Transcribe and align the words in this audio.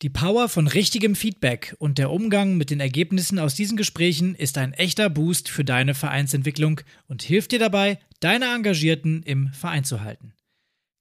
Die 0.00 0.10
Power 0.10 0.48
von 0.48 0.68
richtigem 0.68 1.16
Feedback 1.16 1.74
und 1.80 1.98
der 1.98 2.12
Umgang 2.12 2.56
mit 2.56 2.70
den 2.70 2.78
Ergebnissen 2.78 3.40
aus 3.40 3.56
diesen 3.56 3.76
Gesprächen 3.76 4.36
ist 4.36 4.56
ein 4.56 4.72
echter 4.72 5.10
Boost 5.10 5.48
für 5.48 5.64
deine 5.64 5.92
Vereinsentwicklung 5.92 6.82
und 7.08 7.24
hilft 7.24 7.50
dir 7.50 7.58
dabei, 7.58 7.98
deine 8.20 8.54
Engagierten 8.54 9.24
im 9.24 9.52
Verein 9.52 9.82
zu 9.82 10.00
halten. 10.00 10.34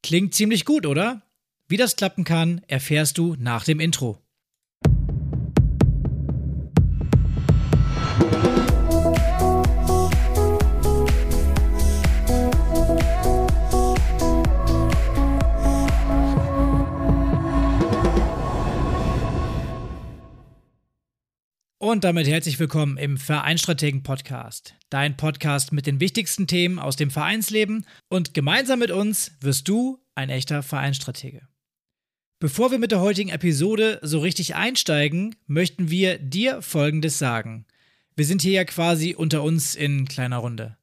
Klingt 0.01 0.33
ziemlich 0.33 0.65
gut, 0.65 0.87
oder? 0.87 1.21
Wie 1.67 1.77
das 1.77 1.95
klappen 1.95 2.23
kann, 2.23 2.61
erfährst 2.67 3.19
du 3.19 3.35
nach 3.37 3.65
dem 3.65 3.79
Intro. 3.79 4.17
Und 21.87 22.03
damit 22.03 22.27
herzlich 22.27 22.59
willkommen 22.59 22.97
im 22.97 23.15
Vereinstrategen 23.15 24.03
Podcast, 24.03 24.75
dein 24.89 25.15
Podcast 25.15 25.71
mit 25.71 25.87
den 25.87 26.01
wichtigsten 26.01 26.45
Themen 26.45 26.79
aus 26.79 26.97
dem 26.97 27.09
Vereinsleben 27.09 27.85
und 28.09 28.33
gemeinsam 28.33 28.79
mit 28.79 28.91
uns 28.91 29.31
wirst 29.39 29.69
du 29.69 29.97
ein 30.13 30.29
echter 30.29 30.63
Vereinstratege. 30.63 31.47
Bevor 32.39 32.71
wir 32.71 32.77
mit 32.77 32.91
der 32.91 32.99
heutigen 32.99 33.29
Episode 33.29 33.99
so 34.01 34.19
richtig 34.19 34.55
einsteigen, 34.55 35.37
möchten 35.45 35.89
wir 35.89 36.17
dir 36.17 36.61
Folgendes 36.61 37.19
sagen. 37.19 37.65
Wir 38.17 38.25
sind 38.25 38.41
hier 38.41 38.51
ja 38.51 38.65
quasi 38.65 39.15
unter 39.15 39.41
uns 39.41 39.73
in 39.73 40.09
kleiner 40.09 40.39
Runde. 40.39 40.75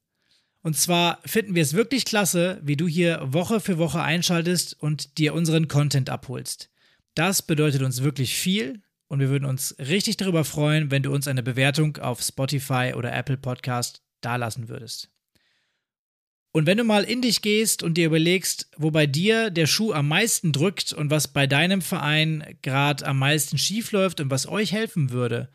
Und 0.63 0.75
zwar 0.75 1.19
finden 1.23 1.53
wir 1.53 1.61
es 1.61 1.75
wirklich 1.75 2.05
klasse, 2.05 2.59
wie 2.63 2.77
du 2.77 2.87
hier 2.87 3.21
Woche 3.31 3.59
für 3.59 3.77
Woche 3.77 4.01
einschaltest 4.01 4.75
und 4.81 5.19
dir 5.19 5.35
unseren 5.35 5.67
Content 5.67 6.09
abholst. 6.09 6.71
Das 7.13 7.43
bedeutet 7.43 7.83
uns 7.83 8.01
wirklich 8.01 8.33
viel 8.33 8.81
und 9.07 9.19
wir 9.19 9.29
würden 9.29 9.45
uns 9.45 9.75
richtig 9.79 10.17
darüber 10.17 10.43
freuen, 10.43 10.91
wenn 10.91 11.03
du 11.03 11.13
uns 11.13 11.27
eine 11.27 11.43
Bewertung 11.43 11.97
auf 11.97 12.21
Spotify 12.21 12.93
oder 12.95 13.13
Apple 13.13 13.37
Podcast 13.37 14.01
dalassen 14.21 14.69
würdest. 14.69 15.11
Und 16.51 16.65
wenn 16.67 16.77
du 16.77 16.85
mal 16.85 17.03
in 17.03 17.21
dich 17.21 17.41
gehst 17.41 17.83
und 17.83 17.95
dir 17.95 18.05
überlegst, 18.05 18.69
wo 18.77 18.89
bei 18.89 19.07
dir 19.07 19.49
der 19.49 19.67
Schuh 19.67 19.91
am 19.91 20.07
meisten 20.07 20.53
drückt 20.53 20.93
und 20.93 21.11
was 21.11 21.27
bei 21.27 21.47
deinem 21.47 21.81
Verein 21.81 22.57
gerade 22.61 23.05
am 23.05 23.19
meisten 23.19 23.57
schief 23.57 23.91
läuft 23.91 24.21
und 24.21 24.31
was 24.31 24.47
euch 24.47 24.71
helfen 24.71 25.11
würde, 25.11 25.49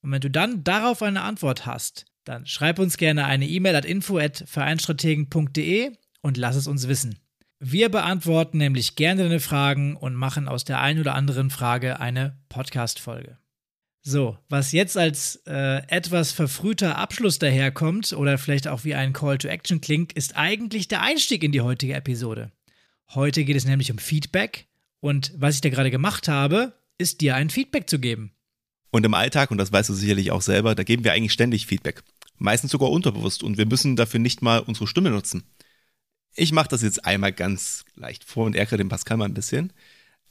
und 0.00 0.10
wenn 0.10 0.22
du 0.22 0.30
dann 0.30 0.64
darauf 0.64 1.02
eine 1.02 1.22
Antwort 1.22 1.66
hast, 1.66 2.06
dann 2.24 2.46
schreib 2.46 2.78
uns 2.78 2.96
gerne 2.96 3.26
eine 3.26 3.46
E-Mail 3.46 3.76
at 3.76 3.84
info@vereinstrategen.de 3.84 5.92
und 6.22 6.36
lass 6.36 6.56
es 6.56 6.66
uns 6.66 6.88
wissen. 6.88 7.18
Wir 7.60 7.88
beantworten 7.88 8.58
nämlich 8.58 8.94
gerne 8.94 9.24
deine 9.24 9.40
Fragen 9.40 9.96
und 9.96 10.14
machen 10.14 10.46
aus 10.46 10.64
der 10.64 10.80
einen 10.80 11.00
oder 11.00 11.16
anderen 11.16 11.50
Frage 11.50 11.98
eine 11.98 12.38
Podcast-Folge. 12.48 13.36
So, 14.00 14.38
was 14.48 14.70
jetzt 14.70 14.96
als 14.96 15.42
äh, 15.44 15.82
etwas 15.88 16.30
verfrühter 16.30 16.96
Abschluss 16.96 17.40
daherkommt 17.40 18.12
oder 18.12 18.38
vielleicht 18.38 18.68
auch 18.68 18.84
wie 18.84 18.94
ein 18.94 19.12
Call 19.12 19.38
to 19.38 19.48
Action 19.48 19.80
klingt, 19.80 20.12
ist 20.12 20.36
eigentlich 20.36 20.86
der 20.86 21.02
Einstieg 21.02 21.42
in 21.42 21.50
die 21.50 21.60
heutige 21.60 21.94
Episode. 21.94 22.52
Heute 23.12 23.44
geht 23.44 23.56
es 23.56 23.64
nämlich 23.64 23.90
um 23.90 23.98
Feedback 23.98 24.68
und 25.00 25.32
was 25.36 25.56
ich 25.56 25.60
da 25.60 25.68
gerade 25.68 25.90
gemacht 25.90 26.28
habe, 26.28 26.74
ist 26.96 27.20
dir 27.20 27.34
ein 27.34 27.50
Feedback 27.50 27.90
zu 27.90 27.98
geben. 27.98 28.30
Und 28.90 29.04
im 29.04 29.14
Alltag, 29.14 29.50
und 29.50 29.58
das 29.58 29.72
weißt 29.72 29.88
du 29.88 29.94
sicherlich 29.94 30.30
auch 30.30 30.42
selber, 30.42 30.76
da 30.76 30.84
geben 30.84 31.02
wir 31.02 31.12
eigentlich 31.12 31.32
ständig 31.32 31.66
Feedback. 31.66 32.04
Meistens 32.36 32.70
sogar 32.70 32.90
unterbewusst 32.90 33.42
und 33.42 33.58
wir 33.58 33.66
müssen 33.66 33.96
dafür 33.96 34.20
nicht 34.20 34.42
mal 34.42 34.60
unsere 34.60 34.86
Stimme 34.86 35.10
nutzen. 35.10 35.42
Ich 36.38 36.52
mache 36.52 36.68
das 36.68 36.82
jetzt 36.82 37.04
einmal 37.04 37.32
ganz 37.32 37.84
leicht 37.96 38.22
vor 38.22 38.46
und 38.46 38.54
ärgere 38.54 38.76
den 38.76 38.88
Pascal 38.88 39.16
mal 39.16 39.24
ein 39.24 39.34
bisschen. 39.34 39.72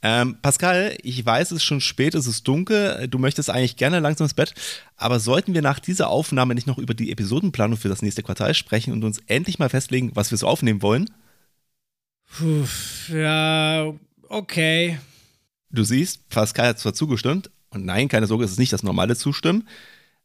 Ähm, 0.00 0.38
Pascal, 0.40 0.96
ich 1.02 1.24
weiß, 1.26 1.50
es 1.50 1.56
ist 1.56 1.64
schon 1.64 1.80
spät, 1.80 2.14
es 2.14 2.26
ist 2.26 2.46
dunkel, 2.46 3.08
du 3.08 3.18
möchtest 3.18 3.50
eigentlich 3.50 3.76
gerne 3.76 3.98
langsam 3.98 4.24
ins 4.26 4.34
Bett, 4.34 4.54
aber 4.96 5.18
sollten 5.18 5.54
wir 5.54 5.62
nach 5.62 5.80
dieser 5.80 6.08
Aufnahme 6.08 6.54
nicht 6.54 6.68
noch 6.68 6.78
über 6.78 6.94
die 6.94 7.10
Episodenplanung 7.10 7.76
für 7.76 7.88
das 7.88 8.00
nächste 8.00 8.22
Quartal 8.22 8.54
sprechen 8.54 8.92
und 8.92 9.02
uns 9.02 9.18
endlich 9.26 9.58
mal 9.58 9.68
festlegen, 9.68 10.12
was 10.14 10.30
wir 10.30 10.38
so 10.38 10.46
aufnehmen 10.46 10.82
wollen? 10.82 11.10
Puh, 12.30 12.64
ja, 13.12 13.92
okay. 14.28 14.98
Du 15.70 15.82
siehst, 15.82 16.28
Pascal 16.28 16.68
hat 16.68 16.78
zwar 16.78 16.94
zugestimmt, 16.94 17.50
und 17.70 17.84
nein, 17.84 18.08
keine 18.08 18.28
Sorge, 18.28 18.44
es 18.44 18.52
ist 18.52 18.58
nicht 18.58 18.72
das 18.72 18.84
normale 18.84 19.16
Zustimmen, 19.16 19.68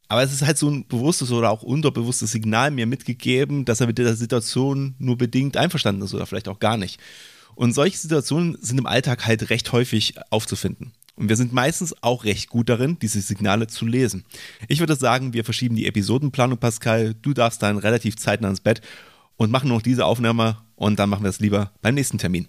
aber 0.08 0.22
es 0.22 0.32
ist 0.32 0.46
halt 0.46 0.58
so 0.58 0.68
ein 0.68 0.86
bewusstes 0.86 1.32
oder 1.32 1.50
auch 1.50 1.62
unterbewusstes 1.62 2.32
Signal 2.32 2.70
mir 2.70 2.86
mitgegeben, 2.86 3.64
dass 3.64 3.80
er 3.80 3.86
mit 3.86 3.98
der 3.98 4.16
Situation 4.16 4.94
nur 4.98 5.16
bedingt 5.16 5.56
einverstanden 5.56 6.02
ist 6.02 6.14
oder 6.14 6.26
vielleicht 6.26 6.48
auch 6.48 6.58
gar 6.58 6.76
nicht. 6.76 7.00
Und 7.54 7.72
solche 7.72 7.98
Situationen 7.98 8.56
sind 8.60 8.78
im 8.78 8.86
Alltag 8.86 9.26
halt 9.26 9.50
recht 9.50 9.72
häufig 9.72 10.14
aufzufinden. 10.30 10.92
Und 11.16 11.28
wir 11.28 11.36
sind 11.36 11.52
meistens 11.52 11.94
auch 12.02 12.24
recht 12.24 12.48
gut 12.48 12.68
darin, 12.68 12.98
diese 13.00 13.20
Signale 13.20 13.68
zu 13.68 13.86
lesen. 13.86 14.24
Ich 14.66 14.80
würde 14.80 14.96
sagen, 14.96 15.32
wir 15.32 15.44
verschieben 15.44 15.76
die 15.76 15.86
Episodenplanung, 15.86 16.58
Pascal. 16.58 17.14
Du 17.14 17.32
darfst 17.32 17.62
dann 17.62 17.78
relativ 17.78 18.16
zeitnah 18.16 18.48
ins 18.48 18.60
Bett 18.60 18.80
und 19.36 19.52
machen 19.52 19.68
noch 19.68 19.82
diese 19.82 20.06
Aufnahme 20.06 20.58
und 20.74 20.98
dann 20.98 21.08
machen 21.08 21.22
wir 21.22 21.30
es 21.30 21.40
lieber 21.40 21.72
beim 21.82 21.94
nächsten 21.94 22.18
Termin. 22.18 22.48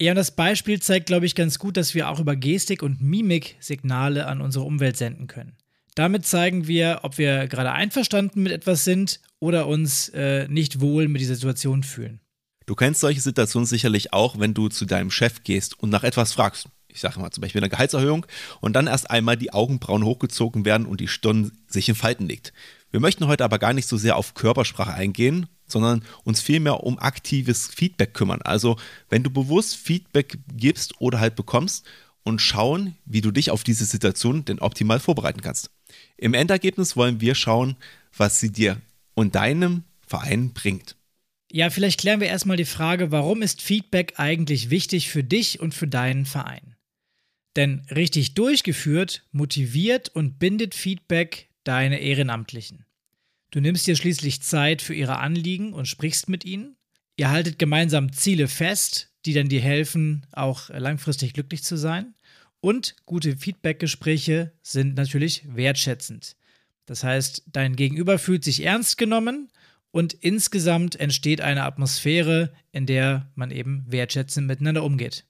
Ja, 0.00 0.12
und 0.12 0.16
das 0.16 0.30
Beispiel 0.30 0.80
zeigt, 0.80 1.06
glaube 1.06 1.26
ich, 1.26 1.34
ganz 1.34 1.58
gut, 1.58 1.76
dass 1.76 1.92
wir 1.92 2.08
auch 2.08 2.20
über 2.20 2.36
Gestik 2.36 2.84
und 2.84 3.02
Mimik 3.02 3.56
Signale 3.58 4.28
an 4.28 4.40
unsere 4.40 4.64
Umwelt 4.64 4.96
senden 4.96 5.26
können. 5.26 5.56
Damit 5.98 6.24
zeigen 6.24 6.68
wir, 6.68 7.00
ob 7.02 7.18
wir 7.18 7.48
gerade 7.48 7.72
einverstanden 7.72 8.44
mit 8.44 8.52
etwas 8.52 8.84
sind 8.84 9.18
oder 9.40 9.66
uns 9.66 10.08
äh, 10.10 10.46
nicht 10.46 10.80
wohl 10.80 11.08
mit 11.08 11.20
dieser 11.20 11.34
Situation 11.34 11.82
fühlen. 11.82 12.20
Du 12.66 12.76
kennst 12.76 13.00
solche 13.00 13.20
Situationen 13.20 13.66
sicherlich 13.66 14.12
auch, 14.12 14.38
wenn 14.38 14.54
du 14.54 14.68
zu 14.68 14.84
deinem 14.84 15.10
Chef 15.10 15.42
gehst 15.42 15.76
und 15.76 15.90
nach 15.90 16.04
etwas 16.04 16.32
fragst. 16.32 16.68
Ich 16.86 17.00
sage 17.00 17.18
mal 17.18 17.32
zum 17.32 17.40
Beispiel 17.40 17.60
eine 17.60 17.68
Gehaltserhöhung 17.68 18.26
und 18.60 18.74
dann 18.74 18.86
erst 18.86 19.10
einmal 19.10 19.36
die 19.36 19.52
Augenbrauen 19.52 20.04
hochgezogen 20.04 20.64
werden 20.64 20.86
und 20.86 21.00
die 21.00 21.08
Stirn 21.08 21.50
sich 21.66 21.88
in 21.88 21.96
Falten 21.96 22.28
legt. 22.28 22.52
Wir 22.92 23.00
möchten 23.00 23.26
heute 23.26 23.42
aber 23.42 23.58
gar 23.58 23.72
nicht 23.72 23.88
so 23.88 23.96
sehr 23.96 24.16
auf 24.16 24.34
Körpersprache 24.34 24.94
eingehen, 24.94 25.48
sondern 25.66 26.04
uns 26.22 26.40
vielmehr 26.40 26.84
um 26.84 27.00
aktives 27.00 27.66
Feedback 27.66 28.14
kümmern. 28.14 28.40
Also 28.42 28.76
wenn 29.08 29.24
du 29.24 29.30
bewusst 29.30 29.74
Feedback 29.74 30.38
gibst 30.54 31.00
oder 31.00 31.18
halt 31.18 31.34
bekommst 31.34 31.84
und 32.22 32.40
schauen, 32.40 32.94
wie 33.04 33.20
du 33.20 33.32
dich 33.32 33.50
auf 33.50 33.64
diese 33.64 33.84
Situation 33.84 34.44
denn 34.44 34.60
optimal 34.60 35.00
vorbereiten 35.00 35.40
kannst. 35.40 35.72
Im 36.18 36.34
Endergebnis 36.34 36.96
wollen 36.96 37.20
wir 37.20 37.34
schauen, 37.34 37.76
was 38.16 38.40
sie 38.40 38.52
dir 38.52 38.80
und 39.14 39.36
deinem 39.36 39.84
Verein 40.06 40.52
bringt. 40.52 40.96
Ja, 41.50 41.70
vielleicht 41.70 42.00
klären 42.00 42.20
wir 42.20 42.26
erstmal 42.26 42.58
die 42.58 42.66
Frage, 42.66 43.10
warum 43.10 43.40
ist 43.40 43.62
Feedback 43.62 44.14
eigentlich 44.16 44.68
wichtig 44.68 45.08
für 45.08 45.24
dich 45.24 45.60
und 45.60 45.72
für 45.72 45.88
deinen 45.88 46.26
Verein? 46.26 46.76
Denn 47.56 47.86
richtig 47.90 48.34
durchgeführt 48.34 49.24
motiviert 49.32 50.10
und 50.10 50.38
bindet 50.38 50.74
Feedback 50.74 51.48
deine 51.64 52.00
Ehrenamtlichen. 52.00 52.84
Du 53.50 53.60
nimmst 53.60 53.86
dir 53.86 53.96
schließlich 53.96 54.42
Zeit 54.42 54.82
für 54.82 54.94
ihre 54.94 55.18
Anliegen 55.18 55.72
und 55.72 55.88
sprichst 55.88 56.28
mit 56.28 56.44
ihnen. 56.44 56.76
Ihr 57.16 57.30
haltet 57.30 57.58
gemeinsam 57.58 58.12
Ziele 58.12 58.46
fest, 58.46 59.10
die 59.24 59.32
dann 59.32 59.48
dir 59.48 59.60
helfen, 59.60 60.26
auch 60.32 60.68
langfristig 60.68 61.32
glücklich 61.32 61.62
zu 61.62 61.76
sein. 61.76 62.14
Und 62.60 62.96
gute 63.06 63.36
Feedbackgespräche 63.36 64.52
sind 64.62 64.96
natürlich 64.96 65.44
wertschätzend. 65.54 66.36
Das 66.86 67.04
heißt, 67.04 67.44
dein 67.52 67.76
Gegenüber 67.76 68.18
fühlt 68.18 68.44
sich 68.44 68.64
ernst 68.64 68.98
genommen 68.98 69.50
und 69.90 70.14
insgesamt 70.14 70.96
entsteht 70.96 71.40
eine 71.40 71.64
Atmosphäre, 71.64 72.52
in 72.72 72.86
der 72.86 73.30
man 73.34 73.50
eben 73.50 73.84
wertschätzend 73.88 74.46
miteinander 74.46 74.82
umgeht. 74.82 75.24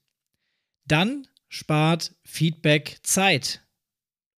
Dann 0.85 1.27
spart 1.49 2.15
Feedback 2.23 2.99
Zeit, 3.03 3.61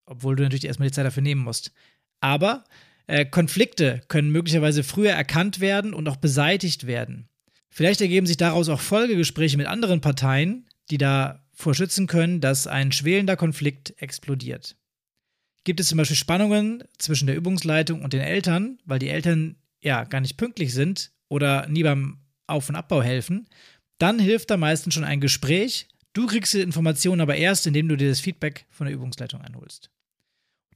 obwohl 0.05 0.35
du 0.35 0.43
natürlich 0.43 0.65
erstmal 0.65 0.89
die 0.89 0.93
Zeit 0.93 1.05
dafür 1.05 1.23
nehmen 1.23 1.43
musst. 1.43 1.71
Aber 2.19 2.63
äh, 3.07 3.25
Konflikte 3.25 4.01
können 4.07 4.31
möglicherweise 4.31 4.83
früher 4.83 5.11
erkannt 5.11 5.59
werden 5.59 5.93
und 5.93 6.07
auch 6.07 6.17
beseitigt 6.17 6.87
werden. 6.87 7.29
Vielleicht 7.69 8.01
ergeben 8.01 8.27
sich 8.27 8.37
daraus 8.37 8.67
auch 8.67 8.81
Folgegespräche 8.81 9.57
mit 9.57 9.67
anderen 9.67 10.01
Parteien, 10.01 10.67
die 10.89 10.97
da 10.97 11.41
vor 11.53 11.75
schützen 11.75 12.07
können, 12.07 12.41
dass 12.41 12.67
ein 12.67 12.91
schwelender 12.91 13.35
Konflikt 13.35 13.93
explodiert. 14.01 14.75
Gibt 15.63 15.79
es 15.79 15.87
zum 15.87 15.97
Beispiel 15.97 16.17
Spannungen 16.17 16.83
zwischen 16.97 17.27
der 17.27 17.35
Übungsleitung 17.35 18.01
und 18.01 18.13
den 18.13 18.21
Eltern, 18.21 18.79
weil 18.85 18.99
die 18.99 19.09
Eltern 19.09 19.57
ja 19.79 20.03
gar 20.05 20.21
nicht 20.21 20.37
pünktlich 20.37 20.73
sind 20.73 21.11
oder 21.29 21.67
nie 21.67 21.83
beim 21.83 22.19
Auf- 22.47 22.69
und 22.69 22.75
Abbau 22.75 23.01
helfen, 23.03 23.47
dann 23.99 24.17
hilft 24.17 24.49
da 24.49 24.57
meistens 24.57 24.93
schon 24.93 25.03
ein 25.03 25.21
Gespräch. 25.21 25.87
Du 26.13 26.25
kriegst 26.25 26.53
die 26.53 26.61
Informationen 26.61 27.21
aber 27.21 27.35
erst, 27.35 27.67
indem 27.67 27.87
du 27.87 27.95
dir 27.95 28.09
das 28.09 28.19
Feedback 28.19 28.65
von 28.71 28.87
der 28.87 28.95
Übungsleitung 28.95 29.41
einholst. 29.41 29.91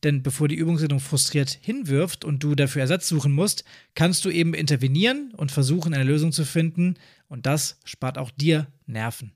Denn 0.03 0.21
bevor 0.21 0.47
die 0.47 0.55
Übungsleitung 0.55 0.99
frustriert 0.99 1.49
hinwirft 1.49 2.23
und 2.23 2.43
du 2.43 2.53
dafür 2.53 2.81
Ersatz 2.81 3.07
suchen 3.07 3.31
musst, 3.31 3.63
kannst 3.95 4.23
du 4.23 4.29
eben 4.29 4.53
intervenieren 4.53 5.33
und 5.35 5.51
versuchen, 5.51 5.95
eine 5.95 6.03
Lösung 6.03 6.31
zu 6.31 6.45
finden. 6.45 6.95
Und 7.27 7.47
das 7.47 7.79
spart 7.85 8.19
auch 8.19 8.29
dir 8.29 8.67
Nerven. 8.85 9.33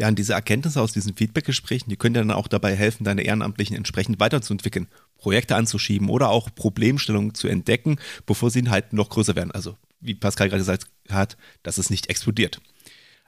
Ja, 0.00 0.08
und 0.08 0.18
diese 0.18 0.32
Erkenntnisse 0.32 0.80
aus 0.80 0.94
diesen 0.94 1.14
Feedbackgesprächen, 1.14 1.90
die 1.90 1.96
können 1.96 2.14
dir 2.14 2.20
dann 2.20 2.30
auch 2.30 2.48
dabei 2.48 2.74
helfen, 2.74 3.04
deine 3.04 3.20
Ehrenamtlichen 3.20 3.76
entsprechend 3.76 4.18
weiterzuentwickeln, 4.18 4.88
Projekte 5.18 5.56
anzuschieben 5.56 6.08
oder 6.08 6.30
auch 6.30 6.48
Problemstellungen 6.54 7.34
zu 7.34 7.48
entdecken, 7.48 7.98
bevor 8.24 8.50
sie 8.50 8.62
halt 8.70 8.94
noch 8.94 9.10
größer 9.10 9.36
werden. 9.36 9.50
Also, 9.50 9.76
wie 10.00 10.14
Pascal 10.14 10.48
gerade 10.48 10.60
gesagt 10.60 10.86
hat, 11.10 11.36
dass 11.62 11.76
es 11.76 11.90
nicht 11.90 12.08
explodiert. 12.08 12.62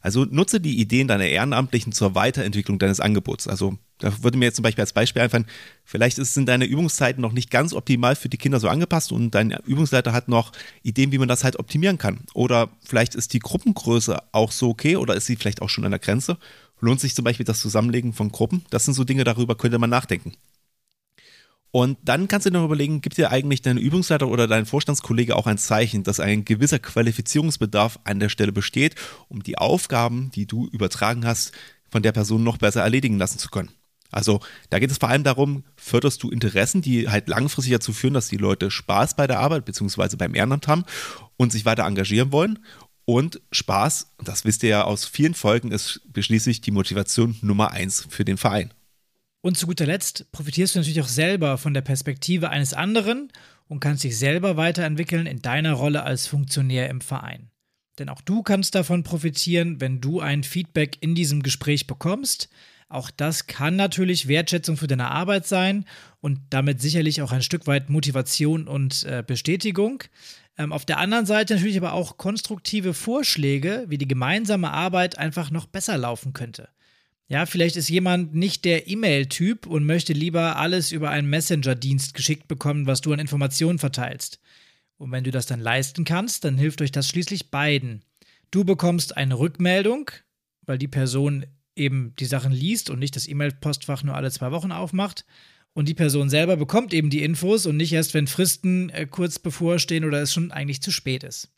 Also 0.03 0.25
nutze 0.25 0.61
die 0.61 0.79
Ideen 0.79 1.09
deiner 1.09 1.27
Ehrenamtlichen 1.27 1.93
zur 1.93 2.15
Weiterentwicklung 2.15 2.79
deines 2.79 3.01
Angebots. 3.01 3.49
Also 3.49 3.79
da 3.99 4.13
würde 4.23 4.37
mir 4.37 4.47
jetzt 4.47 4.57
zum 4.57 4.65
Beispiel 4.65 4.83
als 4.83 4.93
Beispiel 4.93 5.23
einfallen, 5.23 5.47
vielleicht 5.85 6.17
sind 6.17 6.49
deine 6.49 6.65
Übungszeiten 6.65 7.23
noch 7.23 7.33
nicht 7.33 7.51
ganz 7.51 7.73
optimal 7.73 8.17
für 8.17 8.29
die 8.29 8.37
Kinder 8.37 8.59
so 8.59 8.69
angepasst 8.69 9.13
und 9.13 9.31
dein 9.31 9.53
Übungsleiter 9.65 10.13
hat 10.13 10.29
noch 10.29 10.53
Ideen, 10.83 11.13
wie 11.13 11.19
man 11.19 11.29
das 11.29 11.45
halt 11.45 11.59
optimieren 11.59 11.99
kann. 11.99 12.21
Oder 12.35 12.69
vielleicht 12.85 13.15
ist 13.15 13.33
die 13.33 13.39
Gruppengröße 13.39 14.19
auch 14.33 14.51
so 14.51 14.71
okay 14.71 14.97
oder 14.97 15.15
ist 15.15 15.27
sie 15.27 15.37
vielleicht 15.37 15.63
auch 15.63 15.69
schon 15.69 15.85
an 15.85 15.93
der 15.93 16.01
Grenze. 16.01 16.37
Lohnt 16.81 17.01
sich 17.01 17.15
zum 17.15 17.25
Beispiel 17.25 17.47
das 17.47 17.61
Zusammenlegen 17.61 18.13
von 18.13 18.33
Gruppen? 18.33 18.65
Das 18.71 18.85
sind 18.85 18.95
so 18.95 19.05
Dinge, 19.05 19.23
darüber 19.23 19.55
könnte 19.55 19.79
man 19.79 19.89
nachdenken. 19.89 20.35
Und 21.73 21.99
dann 22.05 22.29
kannst 22.29 22.45
du 22.45 22.51
dir 22.51 22.59
noch 22.59 22.67
überlegen, 22.67 23.01
gibt 23.01 23.17
dir 23.17 23.31
eigentlich 23.31 23.63
dein 23.63 23.79
Übungsleiter 23.79 24.29
oder 24.29 24.47
dein 24.47 24.67
Vorstandskollege 24.67 25.35
auch 25.35 25.47
ein 25.47 25.57
Zeichen, 25.57 26.05
dass 26.05 26.21
ein 26.21 26.45
gewisser 26.45 26.79
Qualifizierungsbedarf 26.79 27.99
an 28.05 28.21
der 28.21 28.29
Stelle 28.29 28.53
besteht, 28.53 28.95
um 29.29 29.43
die 29.43 29.57
Aufgaben, 29.57 30.31
die 30.35 30.47
du 30.47 30.69
übertragen 30.69 31.27
hast, 31.27 31.53
von 31.91 32.03
der 32.03 32.13
Person 32.13 32.45
noch 32.45 32.59
besser 32.59 32.83
erledigen 32.83 33.19
lassen 33.19 33.39
zu 33.39 33.49
können. 33.49 33.71
Also 34.11 34.41
da 34.69 34.79
geht 34.79 34.91
es 34.91 34.99
vor 34.99 35.09
allem 35.09 35.25
darum, 35.25 35.65
förderst 35.75 36.23
du 36.23 36.31
Interessen, 36.31 36.83
die 36.83 37.09
halt 37.09 37.29
langfristig 37.29 37.73
dazu 37.73 37.95
führen, 37.95 38.13
dass 38.13 38.29
die 38.29 38.37
Leute 38.37 38.71
Spaß 38.71 39.17
bei 39.17 39.27
der 39.27 39.41
Arbeit 39.41 39.65
bzw. 39.65 40.17
beim 40.17 40.35
Ehrenamt 40.35 40.69
haben 40.69 40.85
und 41.39 41.53
sich 41.53 41.65
weiter 41.65 41.85
engagieren 41.85 42.33
wollen. 42.33 42.59
Und 43.07 43.41
Spaß, 43.51 44.13
das 44.23 44.45
wisst 44.45 44.63
ihr 44.63 44.69
ja 44.69 44.85
aus 44.85 45.07
vielen 45.07 45.33
Folgen, 45.33 45.73
ist 45.73 46.03
schließlich 46.17 46.61
die 46.61 46.71
Motivation 46.71 47.37
Nummer 47.41 47.71
eins 47.71 48.07
für 48.11 48.27
den 48.27 48.37
Verein. 48.37 48.73
Und 49.43 49.59
zu 49.59 49.67
guter 49.67 49.87
Letzt 49.87 50.31
profitierst 50.31 50.75
du 50.75 50.79
natürlich 50.79 51.00
auch 51.00 51.09
selber 51.09 51.59
von 51.59 51.75
der 51.75 51.81
Perspektive 51.83 52.50
eines 52.50 52.75
anderen 52.75 53.31
und 53.67 53.81
kannst 53.81 54.05
dich 54.05 54.17
selber 54.17 54.56
weiterentwickeln 54.56 55.27
in 55.27 55.43
deiner 55.43 55.73
Rolle 55.73 56.05
als 56.05 56.29
Funktionär 56.29 56.89
im 56.89 57.00
Verein. 57.00 57.50
Denn 57.99 58.09
auch 58.09 58.21
du 58.21 58.43
kannst 58.43 58.77
davon 58.77 59.03
profitieren, 59.03 59.81
wenn 59.81 60.00
du 60.00 60.21
ein 60.21 60.44
Feedback 60.44 60.97
in 61.00 61.17
diesem 61.17 61.43
Gespräch 61.43 61.89
bekommst. 61.89 62.49
Auch 62.89 63.11
das 63.11 63.49
kann 63.49 63.75
natürlich 63.75 64.29
Wertschätzung 64.29 64.77
für 64.77 64.87
deine 64.87 65.11
Arbeit 65.11 65.47
sein 65.47 65.87
und 66.21 66.39
damit 66.50 66.81
sicherlich 66.81 67.21
auch 67.21 67.33
ein 67.33 67.43
Stück 67.43 67.67
weit 67.67 67.91
Motivation 67.91 68.69
und 68.69 69.03
äh, 69.05 69.25
Bestätigung. 69.27 70.05
Ähm, 70.56 70.73
auf 70.73 70.85
der 70.85 70.99
anderen 70.99 71.27
Seite 71.27 71.55
natürlich 71.55 71.79
aber 71.79 71.94
auch 71.94 72.17
konstruktive 72.17 72.94
Vorschläge, 72.94 73.87
wie 73.89 73.99
die 73.99 74.09
gemeinsame 74.09 74.71
Arbeit 74.71 75.19
einfach 75.19 75.50
noch 75.50 75.67
besser 75.67 75.99
laufen 75.99 76.33
könnte. 76.33 76.69
Ja, 77.32 77.46
vielleicht 77.46 77.76
ist 77.76 77.88
jemand 77.88 78.34
nicht 78.34 78.67
der 78.67 78.88
E-Mail-Typ 78.88 79.67
und 79.67 79.87
möchte 79.87 80.12
lieber 80.12 80.56
alles 80.56 80.93
über 80.93 81.08
einen 81.08 81.31
Messenger-Dienst 81.31 82.12
geschickt 82.12 82.46
bekommen, 82.46 82.87
was 82.87 83.00
du 83.00 83.11
an 83.11 83.19
Informationen 83.19 83.79
verteilst. 83.79 84.38
Und 84.99 85.12
wenn 85.12 85.25
du 85.25 85.31
das 85.31 85.46
dann 85.46 85.58
leisten 85.58 86.05
kannst, 86.05 86.44
dann 86.44 86.58
hilft 86.58 86.82
euch 86.82 86.93
das 86.93 87.08
schließlich 87.08 87.50
beiden. 87.50 88.05
Du 88.50 88.64
bekommst 88.64 89.17
eine 89.17 89.38
Rückmeldung, 89.38 90.11
weil 90.67 90.76
die 90.76 90.88
Person 90.88 91.46
eben 91.75 92.14
die 92.19 92.26
Sachen 92.26 92.52
liest 92.52 92.90
und 92.90 92.99
nicht 92.99 93.17
das 93.17 93.26
E-Mail-Postfach 93.26 94.02
nur 94.02 94.14
alle 94.14 94.31
zwei 94.31 94.50
Wochen 94.50 94.70
aufmacht. 94.70 95.25
Und 95.73 95.88
die 95.88 95.94
Person 95.94 96.29
selber 96.29 96.58
bekommt 96.58 96.93
eben 96.93 97.08
die 97.08 97.23
Infos 97.23 97.64
und 97.64 97.79
nicht 97.79 97.94
erst, 97.94 98.12
wenn 98.12 98.26
Fristen 98.26 98.90
äh, 98.90 99.06
kurz 99.06 99.38
bevorstehen 99.38 100.05
oder 100.05 100.20
es 100.20 100.34
schon 100.34 100.52
eigentlich 100.52 100.82
zu 100.82 100.90
spät 100.90 101.25
ist. 101.25 101.50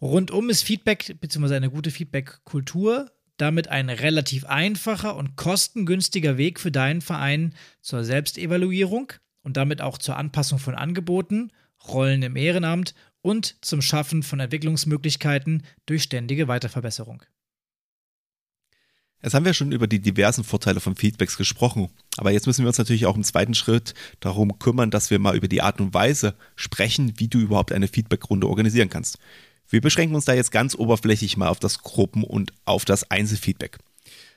Rundum 0.00 0.48
ist 0.48 0.62
Feedback 0.62 1.16
bzw. 1.20 1.56
eine 1.56 1.68
gute 1.68 1.90
Feedback-Kultur 1.90 3.10
damit 3.40 3.68
ein 3.68 3.90
relativ 3.90 4.44
einfacher 4.44 5.16
und 5.16 5.36
kostengünstiger 5.36 6.36
Weg 6.36 6.60
für 6.60 6.70
deinen 6.70 7.00
Verein 7.00 7.54
zur 7.80 8.04
Selbstevaluierung 8.04 9.12
und 9.42 9.56
damit 9.56 9.80
auch 9.80 9.98
zur 9.98 10.16
Anpassung 10.16 10.58
von 10.58 10.74
Angeboten, 10.74 11.50
Rollen 11.88 12.22
im 12.22 12.36
Ehrenamt 12.36 12.94
und 13.22 13.56
zum 13.64 13.80
Schaffen 13.80 14.22
von 14.22 14.40
Entwicklungsmöglichkeiten 14.40 15.62
durch 15.86 16.02
ständige 16.02 16.48
Weiterverbesserung. 16.48 17.22
Jetzt 19.22 19.34
haben 19.34 19.44
wir 19.44 19.52
schon 19.52 19.72
über 19.72 19.86
die 19.86 20.00
diversen 20.00 20.44
Vorteile 20.44 20.80
von 20.80 20.96
Feedbacks 20.96 21.36
gesprochen, 21.36 21.90
aber 22.16 22.30
jetzt 22.30 22.46
müssen 22.46 22.64
wir 22.64 22.68
uns 22.68 22.78
natürlich 22.78 23.04
auch 23.04 23.16
im 23.16 23.22
zweiten 23.22 23.52
Schritt 23.52 23.92
darum 24.20 24.58
kümmern, 24.58 24.90
dass 24.90 25.10
wir 25.10 25.18
mal 25.18 25.36
über 25.36 25.48
die 25.48 25.60
Art 25.60 25.80
und 25.80 25.92
Weise 25.92 26.34
sprechen, 26.56 27.12
wie 27.18 27.28
du 27.28 27.38
überhaupt 27.38 27.72
eine 27.72 27.88
Feedbackrunde 27.88 28.48
organisieren 28.48 28.88
kannst. 28.88 29.18
Wir 29.70 29.80
beschränken 29.80 30.16
uns 30.16 30.24
da 30.24 30.34
jetzt 30.34 30.50
ganz 30.50 30.74
oberflächlich 30.74 31.36
mal 31.36 31.48
auf 31.48 31.60
das 31.60 31.82
Gruppen- 31.82 32.24
und 32.24 32.52
auf 32.64 32.84
das 32.84 33.08
Einzelfeedback. 33.10 33.78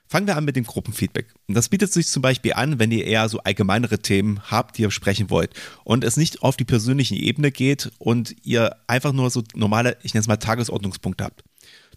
Fangen 0.08 0.28
wir 0.28 0.38
an 0.38 0.46
mit 0.46 0.56
dem 0.56 0.66
Gruppenfeedback. 0.66 1.34
Das 1.48 1.70
bietet 1.70 1.92
sich 1.92 2.08
zum 2.08 2.22
Beispiel 2.22 2.54
an, 2.54 2.78
wenn 2.78 2.92
ihr 2.92 3.06
eher 3.06 3.28
so 3.30 3.40
allgemeinere 3.40 3.98
Themen 3.98 4.42
habt, 4.52 4.78
die 4.78 4.84
ihr 4.84 4.90
besprechen 4.90 5.32
wollt 5.32 5.52
und 5.86 6.04
es 6.04 6.18
nicht 6.18 6.44
auf 6.44 6.56
die 6.56 6.66
persönliche 6.66 7.16
Ebene 7.16 7.52
geht 7.52 7.92
und 7.98 8.36
ihr 8.44 8.76
einfach 8.86 9.12
nur 9.12 9.32
so 9.32 9.42
normale, 9.56 9.98
ich 10.04 10.14
nenne 10.14 10.22
es 10.22 10.28
mal 10.28 10.38
Tagesordnungspunkte 10.38 11.24
habt. 11.24 11.44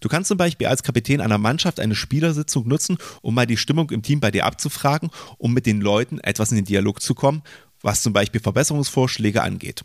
Du 0.01 0.09
kannst 0.09 0.29
zum 0.29 0.37
Beispiel 0.37 0.65
als 0.65 0.81
Kapitän 0.81 1.21
einer 1.21 1.37
Mannschaft 1.37 1.79
eine 1.79 1.93
Spielersitzung 1.93 2.67
nutzen, 2.67 2.97
um 3.21 3.35
mal 3.35 3.45
die 3.45 3.57
Stimmung 3.57 3.91
im 3.91 4.01
Team 4.01 4.19
bei 4.19 4.31
dir 4.31 4.45
abzufragen, 4.45 5.11
um 5.37 5.53
mit 5.53 5.67
den 5.67 5.81
Leuten 5.81 6.19
etwas 6.19 6.51
in 6.51 6.55
den 6.55 6.65
Dialog 6.65 7.01
zu 7.01 7.13
kommen, 7.13 7.43
was 7.81 8.01
zum 8.01 8.13
Beispiel 8.13 8.41
Verbesserungsvorschläge 8.41 9.43
angeht. 9.43 9.83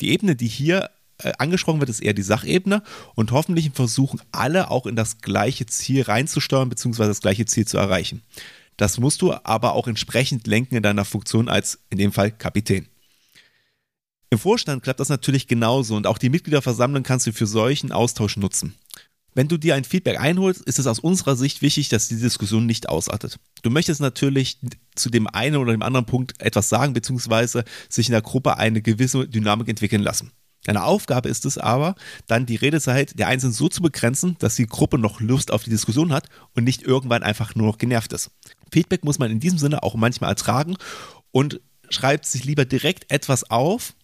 Die 0.00 0.10
Ebene, 0.10 0.36
die 0.36 0.48
hier 0.48 0.90
angesprochen 1.38 1.80
wird, 1.80 1.90
ist 1.90 2.00
eher 2.00 2.14
die 2.14 2.22
Sachebene 2.22 2.82
und 3.14 3.32
hoffentlich 3.32 3.70
versuchen 3.72 4.20
alle 4.32 4.70
auch 4.70 4.86
in 4.86 4.96
das 4.96 5.18
gleiche 5.18 5.66
Ziel 5.66 6.02
reinzusteuern 6.02 6.68
bzw. 6.68 7.06
das 7.06 7.20
gleiche 7.20 7.46
Ziel 7.46 7.66
zu 7.66 7.78
erreichen. 7.78 8.22
Das 8.76 8.98
musst 8.98 9.22
du 9.22 9.32
aber 9.44 9.74
auch 9.74 9.86
entsprechend 9.86 10.46
lenken 10.46 10.76
in 10.76 10.82
deiner 10.82 11.04
Funktion 11.04 11.48
als 11.48 11.78
in 11.90 11.98
dem 11.98 12.12
Fall 12.12 12.32
Kapitän. 12.32 12.88
Im 14.30 14.38
Vorstand 14.38 14.82
klappt 14.82 14.98
das 14.98 15.08
natürlich 15.08 15.46
genauso 15.46 15.94
und 15.94 16.08
auch 16.08 16.18
die 16.18 16.28
Mitgliederversammlung 16.30 17.04
kannst 17.04 17.26
du 17.26 17.32
für 17.32 17.46
solchen 17.46 17.92
Austausch 17.92 18.36
nutzen. 18.36 18.74
Wenn 19.34 19.48
du 19.48 19.58
dir 19.58 19.74
ein 19.74 19.84
Feedback 19.84 20.20
einholst, 20.20 20.62
ist 20.62 20.78
es 20.78 20.86
aus 20.86 21.00
unserer 21.00 21.36
Sicht 21.36 21.60
wichtig, 21.60 21.88
dass 21.88 22.08
die 22.08 22.18
Diskussion 22.18 22.66
nicht 22.66 22.88
ausartet. 22.88 23.38
Du 23.62 23.70
möchtest 23.70 24.00
natürlich 24.00 24.58
zu 24.94 25.10
dem 25.10 25.26
einen 25.26 25.56
oder 25.56 25.72
dem 25.72 25.82
anderen 25.82 26.06
Punkt 26.06 26.40
etwas 26.40 26.68
sagen, 26.68 26.94
beziehungsweise 26.94 27.64
sich 27.88 28.08
in 28.08 28.12
der 28.12 28.22
Gruppe 28.22 28.56
eine 28.58 28.80
gewisse 28.80 29.28
Dynamik 29.28 29.68
entwickeln 29.68 30.02
lassen. 30.02 30.30
Deine 30.64 30.84
Aufgabe 30.84 31.28
ist 31.28 31.44
es 31.44 31.58
aber, 31.58 31.94
dann 32.26 32.46
die 32.46 32.56
Redezeit 32.56 33.18
der 33.18 33.28
Einzelnen 33.28 33.52
so 33.52 33.68
zu 33.68 33.82
begrenzen, 33.82 34.36
dass 34.38 34.56
die 34.56 34.66
Gruppe 34.66 34.98
noch 34.98 35.20
Lust 35.20 35.52
auf 35.52 35.62
die 35.62 35.70
Diskussion 35.70 36.12
hat 36.12 36.28
und 36.54 36.64
nicht 36.64 36.82
irgendwann 36.82 37.22
einfach 37.22 37.54
nur 37.54 37.66
noch 37.66 37.78
genervt 37.78 38.12
ist. 38.12 38.30
Feedback 38.72 39.04
muss 39.04 39.18
man 39.18 39.30
in 39.30 39.40
diesem 39.40 39.58
Sinne 39.58 39.82
auch 39.82 39.94
manchmal 39.94 40.30
ertragen 40.30 40.76
und 41.30 41.60
schreibt 41.90 42.26
sich 42.26 42.44
lieber 42.44 42.64
direkt 42.64 43.10
etwas 43.12 43.50
auf, 43.50 43.94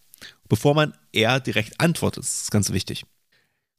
bevor 0.48 0.74
man 0.74 0.94
eher 1.12 1.40
direkt 1.40 1.80
antwortet. 1.80 2.24
Das 2.24 2.42
ist 2.42 2.50
ganz 2.50 2.70
wichtig. 2.70 3.04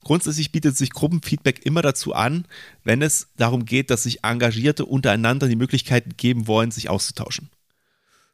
Grundsätzlich 0.03 0.51
bietet 0.51 0.75
sich 0.75 0.89
Gruppenfeedback 0.89 1.63
immer 1.63 1.83
dazu 1.83 2.13
an, 2.13 2.47
wenn 2.83 3.03
es 3.03 3.27
darum 3.37 3.65
geht, 3.65 3.91
dass 3.91 4.03
sich 4.03 4.23
Engagierte 4.23 4.85
untereinander 4.85 5.47
die 5.47 5.55
Möglichkeit 5.55 6.17
geben 6.17 6.47
wollen, 6.47 6.71
sich 6.71 6.89
auszutauschen. 6.89 7.51